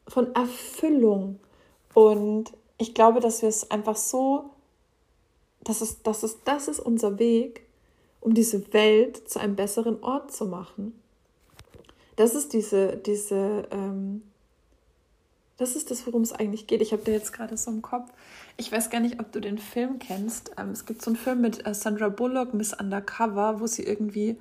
von 0.08 0.34
Erfüllung. 0.34 1.38
Und 1.94 2.52
ich 2.78 2.94
glaube, 2.94 3.20
dass 3.20 3.42
wir 3.42 3.48
es 3.48 3.70
einfach 3.70 3.96
so, 3.96 4.50
das 5.62 5.82
ist, 5.82 6.06
das, 6.06 6.24
ist, 6.24 6.40
das 6.44 6.68
ist 6.68 6.80
unser 6.80 7.18
Weg, 7.18 7.62
um 8.20 8.34
diese 8.34 8.72
Welt 8.72 9.28
zu 9.28 9.38
einem 9.38 9.54
besseren 9.54 10.02
Ort 10.02 10.32
zu 10.32 10.46
machen. 10.46 10.98
Das 12.16 12.34
ist 12.34 12.52
diese, 12.52 12.96
diese 12.96 13.66
ähm, 13.70 14.22
das 15.58 15.76
ist 15.76 15.90
das, 15.90 16.06
worum 16.06 16.22
es 16.22 16.32
eigentlich 16.32 16.66
geht. 16.66 16.80
Ich 16.82 16.92
habe 16.92 17.02
da 17.04 17.12
jetzt 17.12 17.32
gerade 17.32 17.56
so 17.56 17.70
im 17.70 17.82
Kopf. 17.82 18.10
Ich 18.56 18.72
weiß 18.72 18.90
gar 18.90 19.00
nicht, 19.00 19.20
ob 19.20 19.32
du 19.32 19.40
den 19.40 19.58
Film 19.58 19.98
kennst. 19.98 20.52
Ähm, 20.58 20.70
es 20.70 20.86
gibt 20.86 21.02
so 21.02 21.10
einen 21.10 21.16
Film 21.16 21.40
mit 21.40 21.66
äh, 21.66 21.74
Sandra 21.74 22.08
Bullock, 22.08 22.54
Miss 22.54 22.72
Undercover, 22.74 23.60
wo 23.60 23.66
sie 23.66 23.82
irgendwie, 23.84 24.38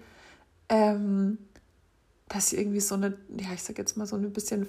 ähm, 0.70 1.38
dass 2.30 2.50
sie 2.50 2.58
irgendwie 2.58 2.80
so 2.80 2.96
eine, 2.96 3.18
ja, 3.38 3.54
ich 3.54 3.64
sag 3.64 3.78
jetzt 3.78 3.98
mal 3.98 4.06
so 4.06 4.16
ein 4.16 4.32
bisschen, 4.34 4.68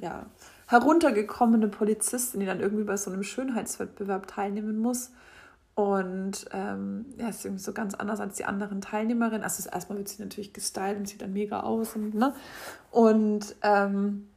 ja, 0.00 0.26
heruntergekommene 0.66 1.68
Polizistin, 1.68 2.40
die 2.40 2.46
dann 2.46 2.60
irgendwie 2.60 2.84
bei 2.84 2.96
so 2.96 3.10
einem 3.10 3.22
Schönheitswettbewerb 3.22 4.26
teilnehmen 4.26 4.78
muss 4.78 5.10
Und 5.74 6.46
ähm, 6.52 7.06
ja, 7.18 7.28
ist 7.28 7.44
irgendwie 7.44 7.62
so 7.62 7.72
ganz 7.72 7.94
anders 7.94 8.20
als 8.20 8.36
die 8.36 8.44
anderen 8.44 8.80
Teilnehmerinnen. 8.80 9.44
Also 9.44 9.68
erstmal 9.70 9.98
wird 9.98 10.08
sie 10.08 10.20
natürlich 10.22 10.52
gestylt 10.52 10.98
und 10.98 11.08
sieht 11.08 11.22
dann 11.22 11.32
mega 11.32 11.60
aus. 11.60 11.94
Und, 11.94 12.14
ne? 12.14 12.34
und, 12.90 13.54
ähm, 13.62 14.28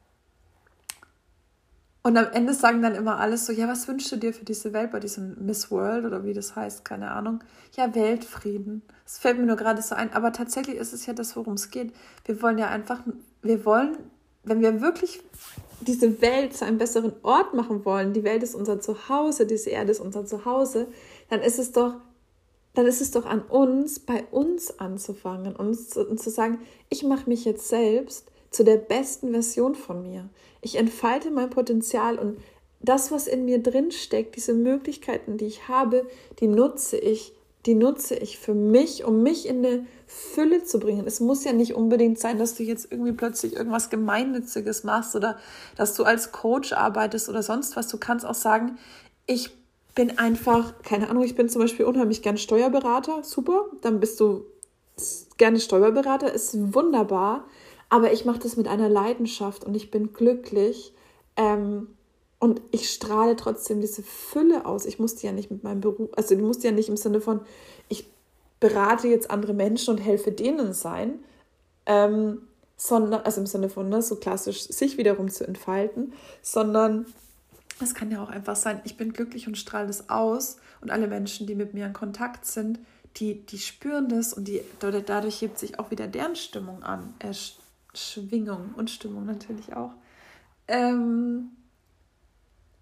und 2.03 2.17
am 2.17 2.27
Ende 2.33 2.53
sagen 2.55 2.81
dann 2.81 2.95
immer 2.95 3.19
alles 3.19 3.45
so, 3.45 3.53
ja, 3.53 3.67
was 3.67 3.87
wünschst 3.87 4.11
du 4.11 4.15
dir 4.15 4.33
für 4.33 4.43
diese 4.43 4.73
Welt 4.73 4.91
bei 4.91 4.99
diesem 4.99 5.35
Miss 5.45 5.69
World 5.69 6.05
oder 6.05 6.23
wie 6.23 6.33
das 6.33 6.55
heißt, 6.55 6.83
keine 6.83 7.11
Ahnung. 7.11 7.43
Ja, 7.75 7.93
Weltfrieden. 7.93 8.81
Das 9.03 9.19
fällt 9.19 9.37
mir 9.37 9.45
nur 9.45 9.55
gerade 9.55 9.83
so 9.83 9.93
ein. 9.93 10.11
Aber 10.13 10.33
tatsächlich 10.33 10.77
ist 10.77 10.93
es 10.93 11.05
ja 11.05 11.13
das, 11.13 11.35
worum 11.35 11.53
es 11.53 11.69
geht. 11.69 11.93
Wir 12.25 12.41
wollen 12.41 12.57
ja 12.57 12.69
einfach, 12.69 13.01
wir 13.43 13.65
wollen, 13.65 13.97
wenn 14.43 14.61
wir 14.61 14.81
wirklich 14.81 15.21
diese 15.81 16.21
Welt 16.21 16.57
zu 16.57 16.65
einem 16.65 16.79
besseren 16.79 17.13
Ort 17.21 17.53
machen 17.53 17.85
wollen, 17.85 18.13
die 18.13 18.23
Welt 18.23 18.41
ist 18.41 18.55
unser 18.55 18.79
Zuhause, 18.79 19.45
diese 19.45 19.69
Erde 19.69 19.91
ist 19.91 19.99
unser 19.99 20.25
Zuhause, 20.25 20.87
dann 21.29 21.41
ist 21.41 21.59
es 21.59 21.71
doch, 21.71 21.95
dann 22.73 22.87
ist 22.87 23.01
es 23.01 23.11
doch 23.11 23.27
an 23.27 23.41
uns, 23.41 23.99
bei 23.99 24.23
uns 24.31 24.79
anzufangen 24.79 25.55
und 25.55 25.75
zu, 25.75 26.07
und 26.07 26.19
zu 26.19 26.31
sagen, 26.31 26.59
ich 26.89 27.03
mache 27.03 27.29
mich 27.29 27.45
jetzt 27.45 27.67
selbst 27.67 28.30
zu 28.51 28.63
der 28.63 28.77
besten 28.77 29.31
Version 29.31 29.75
von 29.75 30.03
mir. 30.03 30.29
Ich 30.61 30.75
entfalte 30.75 31.31
mein 31.31 31.49
Potenzial 31.49 32.19
und 32.19 32.37
das, 32.79 33.11
was 33.11 33.27
in 33.27 33.45
mir 33.45 33.61
drin 33.61 33.91
steckt, 33.91 34.35
diese 34.35 34.53
Möglichkeiten, 34.53 35.37
die 35.37 35.45
ich 35.45 35.67
habe, 35.67 36.05
die 36.39 36.47
nutze 36.47 36.97
ich, 36.97 37.33
die 37.65 37.75
nutze 37.75 38.15
ich 38.15 38.39
für 38.39 38.55
mich, 38.55 39.05
um 39.05 39.21
mich 39.21 39.47
in 39.47 39.63
eine 39.63 39.85
Fülle 40.07 40.63
zu 40.63 40.79
bringen. 40.79 41.05
Es 41.05 41.19
muss 41.19 41.43
ja 41.43 41.53
nicht 41.53 41.75
unbedingt 41.75 42.19
sein, 42.19 42.39
dass 42.39 42.55
du 42.55 42.63
jetzt 42.63 42.91
irgendwie 42.91 43.11
plötzlich 43.11 43.55
irgendwas 43.55 43.91
Gemeinnütziges 43.91 44.83
machst 44.83 45.15
oder 45.15 45.37
dass 45.75 45.93
du 45.93 46.03
als 46.03 46.31
Coach 46.31 46.73
arbeitest 46.73 47.29
oder 47.29 47.43
sonst 47.43 47.75
was. 47.75 47.87
Du 47.87 47.97
kannst 47.97 48.25
auch 48.25 48.35
sagen, 48.35 48.77
ich 49.27 49.51
bin 49.93 50.17
einfach, 50.17 50.81
keine 50.81 51.09
Ahnung, 51.09 51.23
ich 51.23 51.35
bin 51.35 51.49
zum 51.49 51.61
Beispiel 51.61 51.85
unheimlich 51.85 52.23
gern 52.23 52.37
Steuerberater, 52.37 53.23
super, 53.23 53.65
dann 53.81 53.99
bist 53.99 54.19
du 54.19 54.45
gerne 55.37 55.59
Steuerberater, 55.59 56.33
ist 56.33 56.73
wunderbar, 56.73 57.45
aber 57.91 58.13
ich 58.13 58.23
mache 58.23 58.39
das 58.39 58.55
mit 58.55 58.69
einer 58.69 58.87
Leidenschaft 58.87 59.65
und 59.65 59.75
ich 59.75 59.91
bin 59.91 60.13
glücklich 60.13 60.93
ähm, 61.35 61.89
und 62.39 62.61
ich 62.71 62.89
strahle 62.89 63.35
trotzdem 63.35 63.81
diese 63.81 64.01
Fülle 64.01 64.65
aus. 64.65 64.85
Ich 64.85 64.97
musste 64.97 65.27
ja 65.27 65.33
nicht 65.33 65.51
mit 65.51 65.63
meinem 65.63 65.81
Beruf, 65.81 66.09
also 66.15 66.33
ich 66.33 66.39
musste 66.39 66.67
ja 66.67 66.73
nicht 66.73 66.87
im 66.87 66.95
Sinne 66.95 67.19
von, 67.19 67.41
ich 67.89 68.07
berate 68.61 69.09
jetzt 69.09 69.29
andere 69.29 69.53
Menschen 69.53 69.93
und 69.93 69.97
helfe 69.97 70.31
denen 70.31 70.71
sein, 70.71 71.19
ähm, 71.85 72.43
sondern, 72.77 73.23
also 73.23 73.41
im 73.41 73.47
Sinne 73.47 73.67
von, 73.67 73.89
ne, 73.89 74.01
so 74.01 74.15
klassisch 74.15 74.61
sich 74.69 74.97
wiederum 74.97 75.27
zu 75.29 75.45
entfalten, 75.45 76.13
sondern 76.41 77.05
es 77.81 77.93
kann 77.93 78.09
ja 78.09 78.23
auch 78.23 78.29
einfach 78.29 78.55
sein, 78.55 78.79
ich 78.85 78.95
bin 78.95 79.11
glücklich 79.11 79.47
und 79.47 79.57
strahle 79.57 79.87
das 79.87 80.09
aus 80.09 80.55
und 80.79 80.91
alle 80.91 81.07
Menschen, 81.07 81.45
die 81.45 81.55
mit 81.55 81.73
mir 81.73 81.87
in 81.87 81.93
Kontakt 81.93 82.45
sind, 82.45 82.79
die, 83.17 83.45
die 83.45 83.59
spüren 83.59 84.07
das 84.07 84.33
und 84.33 84.47
die, 84.47 84.61
dadurch 84.79 85.41
hebt 85.41 85.59
sich 85.59 85.77
auch 85.77 85.91
wieder 85.91 86.07
deren 86.07 86.37
Stimmung 86.37 86.83
an. 86.83 87.13
Äh, 87.19 87.33
Schwingung 87.93 88.73
und 88.75 88.89
Stimmung 88.89 89.25
natürlich 89.25 89.75
auch. 89.75 89.91
Ähm, 90.67 91.51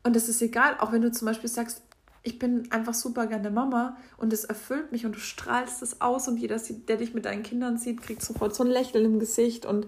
und 0.04 0.16
es 0.16 0.30
ist 0.30 0.42
egal, 0.42 0.78
auch 0.80 0.92
wenn 0.92 1.02
du 1.02 1.12
zum 1.12 1.28
Beispiel 1.28 1.50
sagst, 1.50 1.82
ich 2.24 2.38
bin 2.38 2.72
einfach 2.72 2.94
super 2.94 3.28
gerne 3.28 3.50
Mama 3.50 3.98
und 4.18 4.34
es 4.34 4.44
erfüllt 4.44 4.92
mich 4.92 5.06
und 5.06 5.16
du 5.16 5.20
strahlst 5.20 5.82
es 5.82 6.02
aus 6.02 6.28
und 6.28 6.38
jeder, 6.38 6.58
der 6.88 6.98
dich 6.98 7.14
mit 7.14 7.26
deinen 7.26 7.44
Kindern 7.44 7.78
sieht, 7.78 8.02
kriegt 8.02 8.22
sofort 8.22 8.56
so 8.56 8.64
ein 8.64 8.70
Lächeln 8.70 9.06
im 9.06 9.20
Gesicht 9.20 9.66
und 9.66 9.88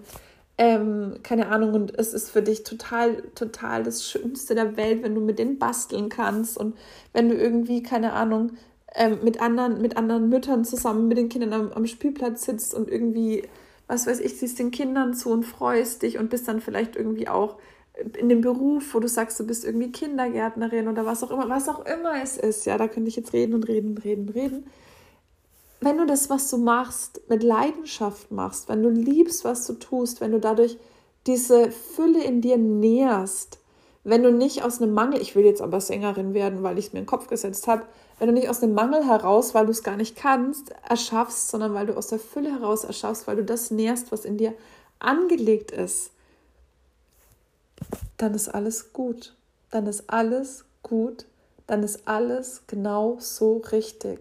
ähm, 0.58 1.18
keine 1.22 1.48
Ahnung, 1.48 1.72
und 1.74 1.98
es 1.98 2.12
ist 2.12 2.30
für 2.30 2.42
dich 2.42 2.62
total, 2.62 3.22
total 3.34 3.82
das 3.82 4.06
Schönste 4.08 4.54
der 4.54 4.76
Welt, 4.76 5.02
wenn 5.02 5.14
du 5.14 5.20
mit 5.20 5.38
denen 5.38 5.58
basteln 5.58 6.08
kannst 6.08 6.58
und 6.58 6.76
wenn 7.12 7.28
du 7.28 7.34
irgendwie, 7.34 7.82
keine 7.82 8.12
Ahnung, 8.12 8.52
ähm, 8.94 9.18
mit, 9.22 9.40
anderen, 9.40 9.80
mit 9.80 9.96
anderen 9.96 10.28
Müttern 10.28 10.64
zusammen 10.64 11.08
mit 11.08 11.16
den 11.16 11.30
Kindern 11.30 11.52
am, 11.52 11.72
am 11.72 11.86
Spielplatz 11.86 12.44
sitzt 12.44 12.74
und 12.74 12.90
irgendwie, 12.90 13.48
was 13.86 14.06
weiß 14.06 14.20
ich, 14.20 14.38
siehst 14.38 14.58
den 14.58 14.70
Kindern 14.70 15.14
zu 15.14 15.30
und 15.30 15.44
freust 15.44 16.02
dich 16.02 16.18
und 16.18 16.30
bist 16.30 16.48
dann 16.48 16.60
vielleicht 16.60 16.96
irgendwie 16.96 17.28
auch 17.28 17.56
in 18.18 18.28
dem 18.28 18.40
Beruf, 18.40 18.94
wo 18.94 19.00
du 19.00 19.08
sagst, 19.08 19.38
du 19.38 19.46
bist 19.46 19.64
irgendwie 19.64 19.92
Kindergärtnerin 19.92 20.88
oder 20.88 21.04
was 21.04 21.22
auch 21.22 21.30
immer, 21.30 21.48
was 21.48 21.68
auch 21.68 21.84
immer 21.84 22.22
es 22.22 22.36
ist, 22.36 22.64
ja, 22.64 22.78
da 22.78 22.88
könnte 22.88 23.08
ich 23.08 23.16
jetzt 23.16 23.32
reden 23.32 23.54
und 23.54 23.68
reden 23.68 23.90
und 23.90 24.04
reden 24.04 24.28
und 24.28 24.34
reden. 24.34 24.66
Wenn 25.80 25.98
du 25.98 26.06
das, 26.06 26.30
was 26.30 26.48
du 26.48 26.58
machst, 26.58 27.20
mit 27.28 27.42
Leidenschaft 27.42 28.30
machst, 28.30 28.68
wenn 28.68 28.82
du 28.82 28.88
liebst, 28.88 29.44
was 29.44 29.66
du 29.66 29.74
tust, 29.74 30.20
wenn 30.20 30.32
du 30.32 30.40
dadurch 30.40 30.78
diese 31.26 31.70
Fülle 31.70 32.22
in 32.22 32.40
dir 32.40 32.56
nährst, 32.56 33.58
wenn 34.04 34.22
du 34.22 34.32
nicht 34.32 34.64
aus 34.64 34.80
einem 34.80 34.94
Mangel, 34.94 35.20
ich 35.20 35.36
will 35.36 35.44
jetzt 35.44 35.60
aber 35.60 35.80
Sängerin 35.80 36.34
werden, 36.34 36.62
weil 36.62 36.78
ich 36.78 36.86
es 36.86 36.92
mir 36.92 37.00
in 37.00 37.04
den 37.04 37.10
Kopf 37.10 37.28
gesetzt 37.28 37.66
habe, 37.68 37.84
wenn 38.22 38.28
du 38.28 38.34
nicht 38.34 38.48
aus 38.48 38.62
einem 38.62 38.74
Mangel 38.74 39.04
heraus, 39.04 39.52
weil 39.52 39.66
du 39.66 39.72
es 39.72 39.82
gar 39.82 39.96
nicht 39.96 40.14
kannst, 40.14 40.72
erschaffst, 40.88 41.48
sondern 41.48 41.74
weil 41.74 41.86
du 41.86 41.96
aus 41.96 42.06
der 42.06 42.20
Fülle 42.20 42.52
heraus 42.52 42.84
erschaffst, 42.84 43.26
weil 43.26 43.34
du 43.34 43.44
das 43.44 43.72
nährst, 43.72 44.12
was 44.12 44.24
in 44.24 44.38
dir 44.38 44.54
angelegt 45.00 45.72
ist, 45.72 46.12
dann 48.18 48.34
ist 48.34 48.48
alles 48.48 48.92
gut. 48.92 49.34
Dann 49.70 49.86
ist 49.86 50.08
alles 50.08 50.64
gut. 50.84 51.26
Dann 51.66 51.82
ist 51.82 52.06
alles 52.06 52.62
genau 52.68 53.16
so 53.18 53.56
richtig 53.72 54.20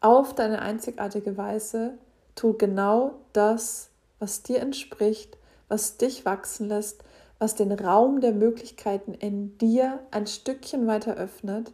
auf 0.00 0.34
deine 0.34 0.62
einzigartige 0.62 1.36
Weise, 1.36 1.94
tu 2.34 2.52
genau 2.52 3.14
das, 3.32 3.88
was 4.18 4.42
dir 4.42 4.60
entspricht, 4.60 5.36
was 5.68 5.96
dich 5.96 6.24
wachsen 6.24 6.68
lässt, 6.68 7.02
was 7.38 7.54
den 7.54 7.72
Raum 7.72 8.20
der 8.20 8.32
Möglichkeiten 8.32 9.14
in 9.14 9.58
dir 9.58 10.00
ein 10.10 10.26
Stückchen 10.26 10.86
weiter 10.86 11.16
öffnet. 11.16 11.72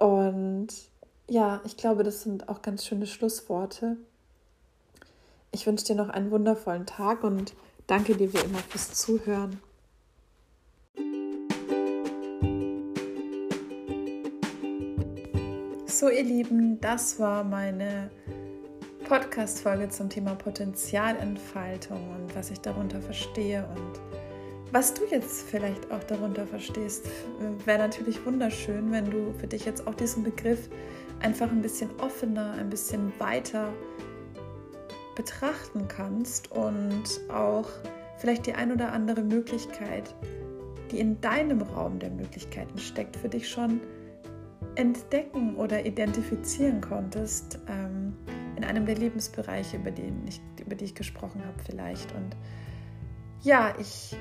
Und 0.00 0.68
ja, 1.28 1.60
ich 1.64 1.76
glaube, 1.76 2.04
das 2.04 2.22
sind 2.22 2.48
auch 2.48 2.62
ganz 2.62 2.86
schöne 2.86 3.06
Schlussworte. 3.06 3.98
Ich 5.52 5.66
wünsche 5.66 5.84
dir 5.84 5.94
noch 5.94 6.08
einen 6.08 6.30
wundervollen 6.30 6.86
Tag 6.86 7.22
und 7.22 7.52
danke 7.86 8.14
dir 8.14 8.32
wie 8.32 8.38
immer 8.38 8.60
fürs 8.60 8.94
Zuhören. 8.94 9.60
So, 15.86 16.08
ihr 16.08 16.24
Lieben, 16.24 16.80
das 16.80 17.20
war 17.20 17.44
meine 17.44 18.10
Podcast-Folge 19.04 19.90
zum 19.90 20.08
Thema 20.08 20.34
Potenzialentfaltung 20.34 22.08
und 22.14 22.34
was 22.34 22.50
ich 22.50 22.60
darunter 22.60 23.02
verstehe 23.02 23.68
und 23.76 24.00
was 24.72 24.94
du 24.94 25.02
jetzt 25.10 25.42
vielleicht 25.48 25.90
auch 25.90 26.02
darunter 26.04 26.46
verstehst. 26.46 27.08
Wäre 27.64 27.78
natürlich 27.78 28.24
wunderschön, 28.24 28.92
wenn 28.92 29.10
du 29.10 29.32
für 29.38 29.46
dich 29.46 29.64
jetzt 29.64 29.86
auch 29.86 29.94
diesen 29.94 30.22
Begriff 30.22 30.68
einfach 31.20 31.50
ein 31.50 31.62
bisschen 31.62 31.90
offener, 32.00 32.52
ein 32.52 32.70
bisschen 32.70 33.12
weiter 33.18 33.72
betrachten 35.16 35.86
kannst 35.88 36.50
und 36.52 37.04
auch 37.28 37.68
vielleicht 38.18 38.46
die 38.46 38.54
ein 38.54 38.72
oder 38.72 38.92
andere 38.92 39.22
Möglichkeit, 39.22 40.14
die 40.90 41.00
in 41.00 41.20
deinem 41.20 41.62
Raum 41.62 41.98
der 41.98 42.10
Möglichkeiten 42.10 42.78
steckt, 42.78 43.16
für 43.16 43.28
dich 43.28 43.48
schon 43.48 43.80
entdecken 44.76 45.56
oder 45.56 45.84
identifizieren 45.84 46.80
konntest 46.80 47.58
ähm, 47.68 48.16
in 48.56 48.64
einem 48.64 48.86
der 48.86 48.96
Lebensbereiche, 48.96 49.76
über 49.76 49.90
die, 49.90 50.12
ich, 50.26 50.40
über 50.64 50.74
die 50.74 50.84
ich 50.86 50.94
gesprochen 50.94 51.42
habe 51.44 51.58
vielleicht. 51.64 52.14
Und 52.14 52.36
ja, 53.42 53.74
ich 53.78 54.16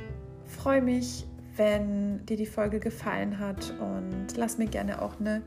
freue 0.50 0.82
mich, 0.82 1.26
wenn 1.60 2.26
dir 2.26 2.38
die 2.38 2.46
Folge 2.46 2.80
gefallen 2.80 3.38
hat 3.38 3.74
und 3.82 4.38
lass 4.38 4.58
mir 4.58 4.68
gerne 4.68 5.02
auch 5.02 5.20
eine 5.20 5.42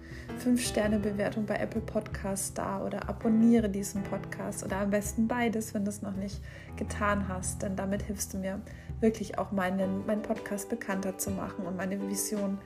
5-Sterne-Bewertung 0.45 1.47
bei 1.47 1.57
Apple 1.57 1.81
Podcasts 1.81 2.53
da 2.53 2.85
oder 2.85 3.09
abonniere 3.09 3.71
diesen 3.71 4.03
Podcast 4.03 4.62
oder 4.62 4.77
am 4.77 4.91
besten 4.91 5.27
beides, 5.27 5.73
wenn 5.73 5.87
du 5.87 5.91
es 5.91 6.03
noch 6.03 6.15
nicht 6.15 6.38
getan 6.77 7.29
hast, 7.29 7.62
denn 7.62 7.77
damit 7.77 8.03
hilfst 8.03 8.35
du 8.35 8.38
mir 8.38 8.61
wirklich 9.01 9.38
auch 9.38 9.53
meinen, 9.53 10.05
meinen 10.05 10.21
Podcast 10.21 10.69
bekannter 10.69 11.17
zu 11.17 11.31
machen 11.31 11.67
und 11.67 11.79
meine 11.79 11.99
Vision 12.07 12.59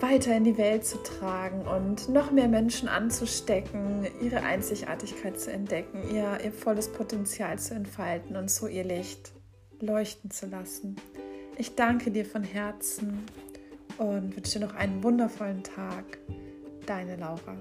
weiter 0.00 0.36
in 0.36 0.42
die 0.42 0.58
Welt 0.58 0.84
zu 0.84 1.00
tragen 1.02 1.62
und 1.62 2.08
noch 2.08 2.32
mehr 2.32 2.48
Menschen 2.48 2.88
anzustecken, 2.88 4.06
ihre 4.20 4.42
Einzigartigkeit 4.42 5.38
zu 5.38 5.52
entdecken, 5.52 6.02
ihr, 6.12 6.38
ihr 6.42 6.52
volles 6.52 6.90
Potenzial 6.90 7.56
zu 7.60 7.74
entfalten 7.74 8.34
und 8.36 8.50
so 8.50 8.66
ihr 8.66 8.84
Licht 8.84 9.32
leuchten 9.82 10.30
zu 10.30 10.46
lassen. 10.46 10.96
Ich 11.56 11.74
danke 11.74 12.10
dir 12.10 12.24
von 12.24 12.42
Herzen 12.42 13.24
und 13.98 14.34
wünsche 14.34 14.58
dir 14.58 14.66
noch 14.66 14.74
einen 14.74 15.02
wundervollen 15.02 15.62
Tag. 15.62 16.18
Deine 16.86 17.16
Laura. 17.16 17.56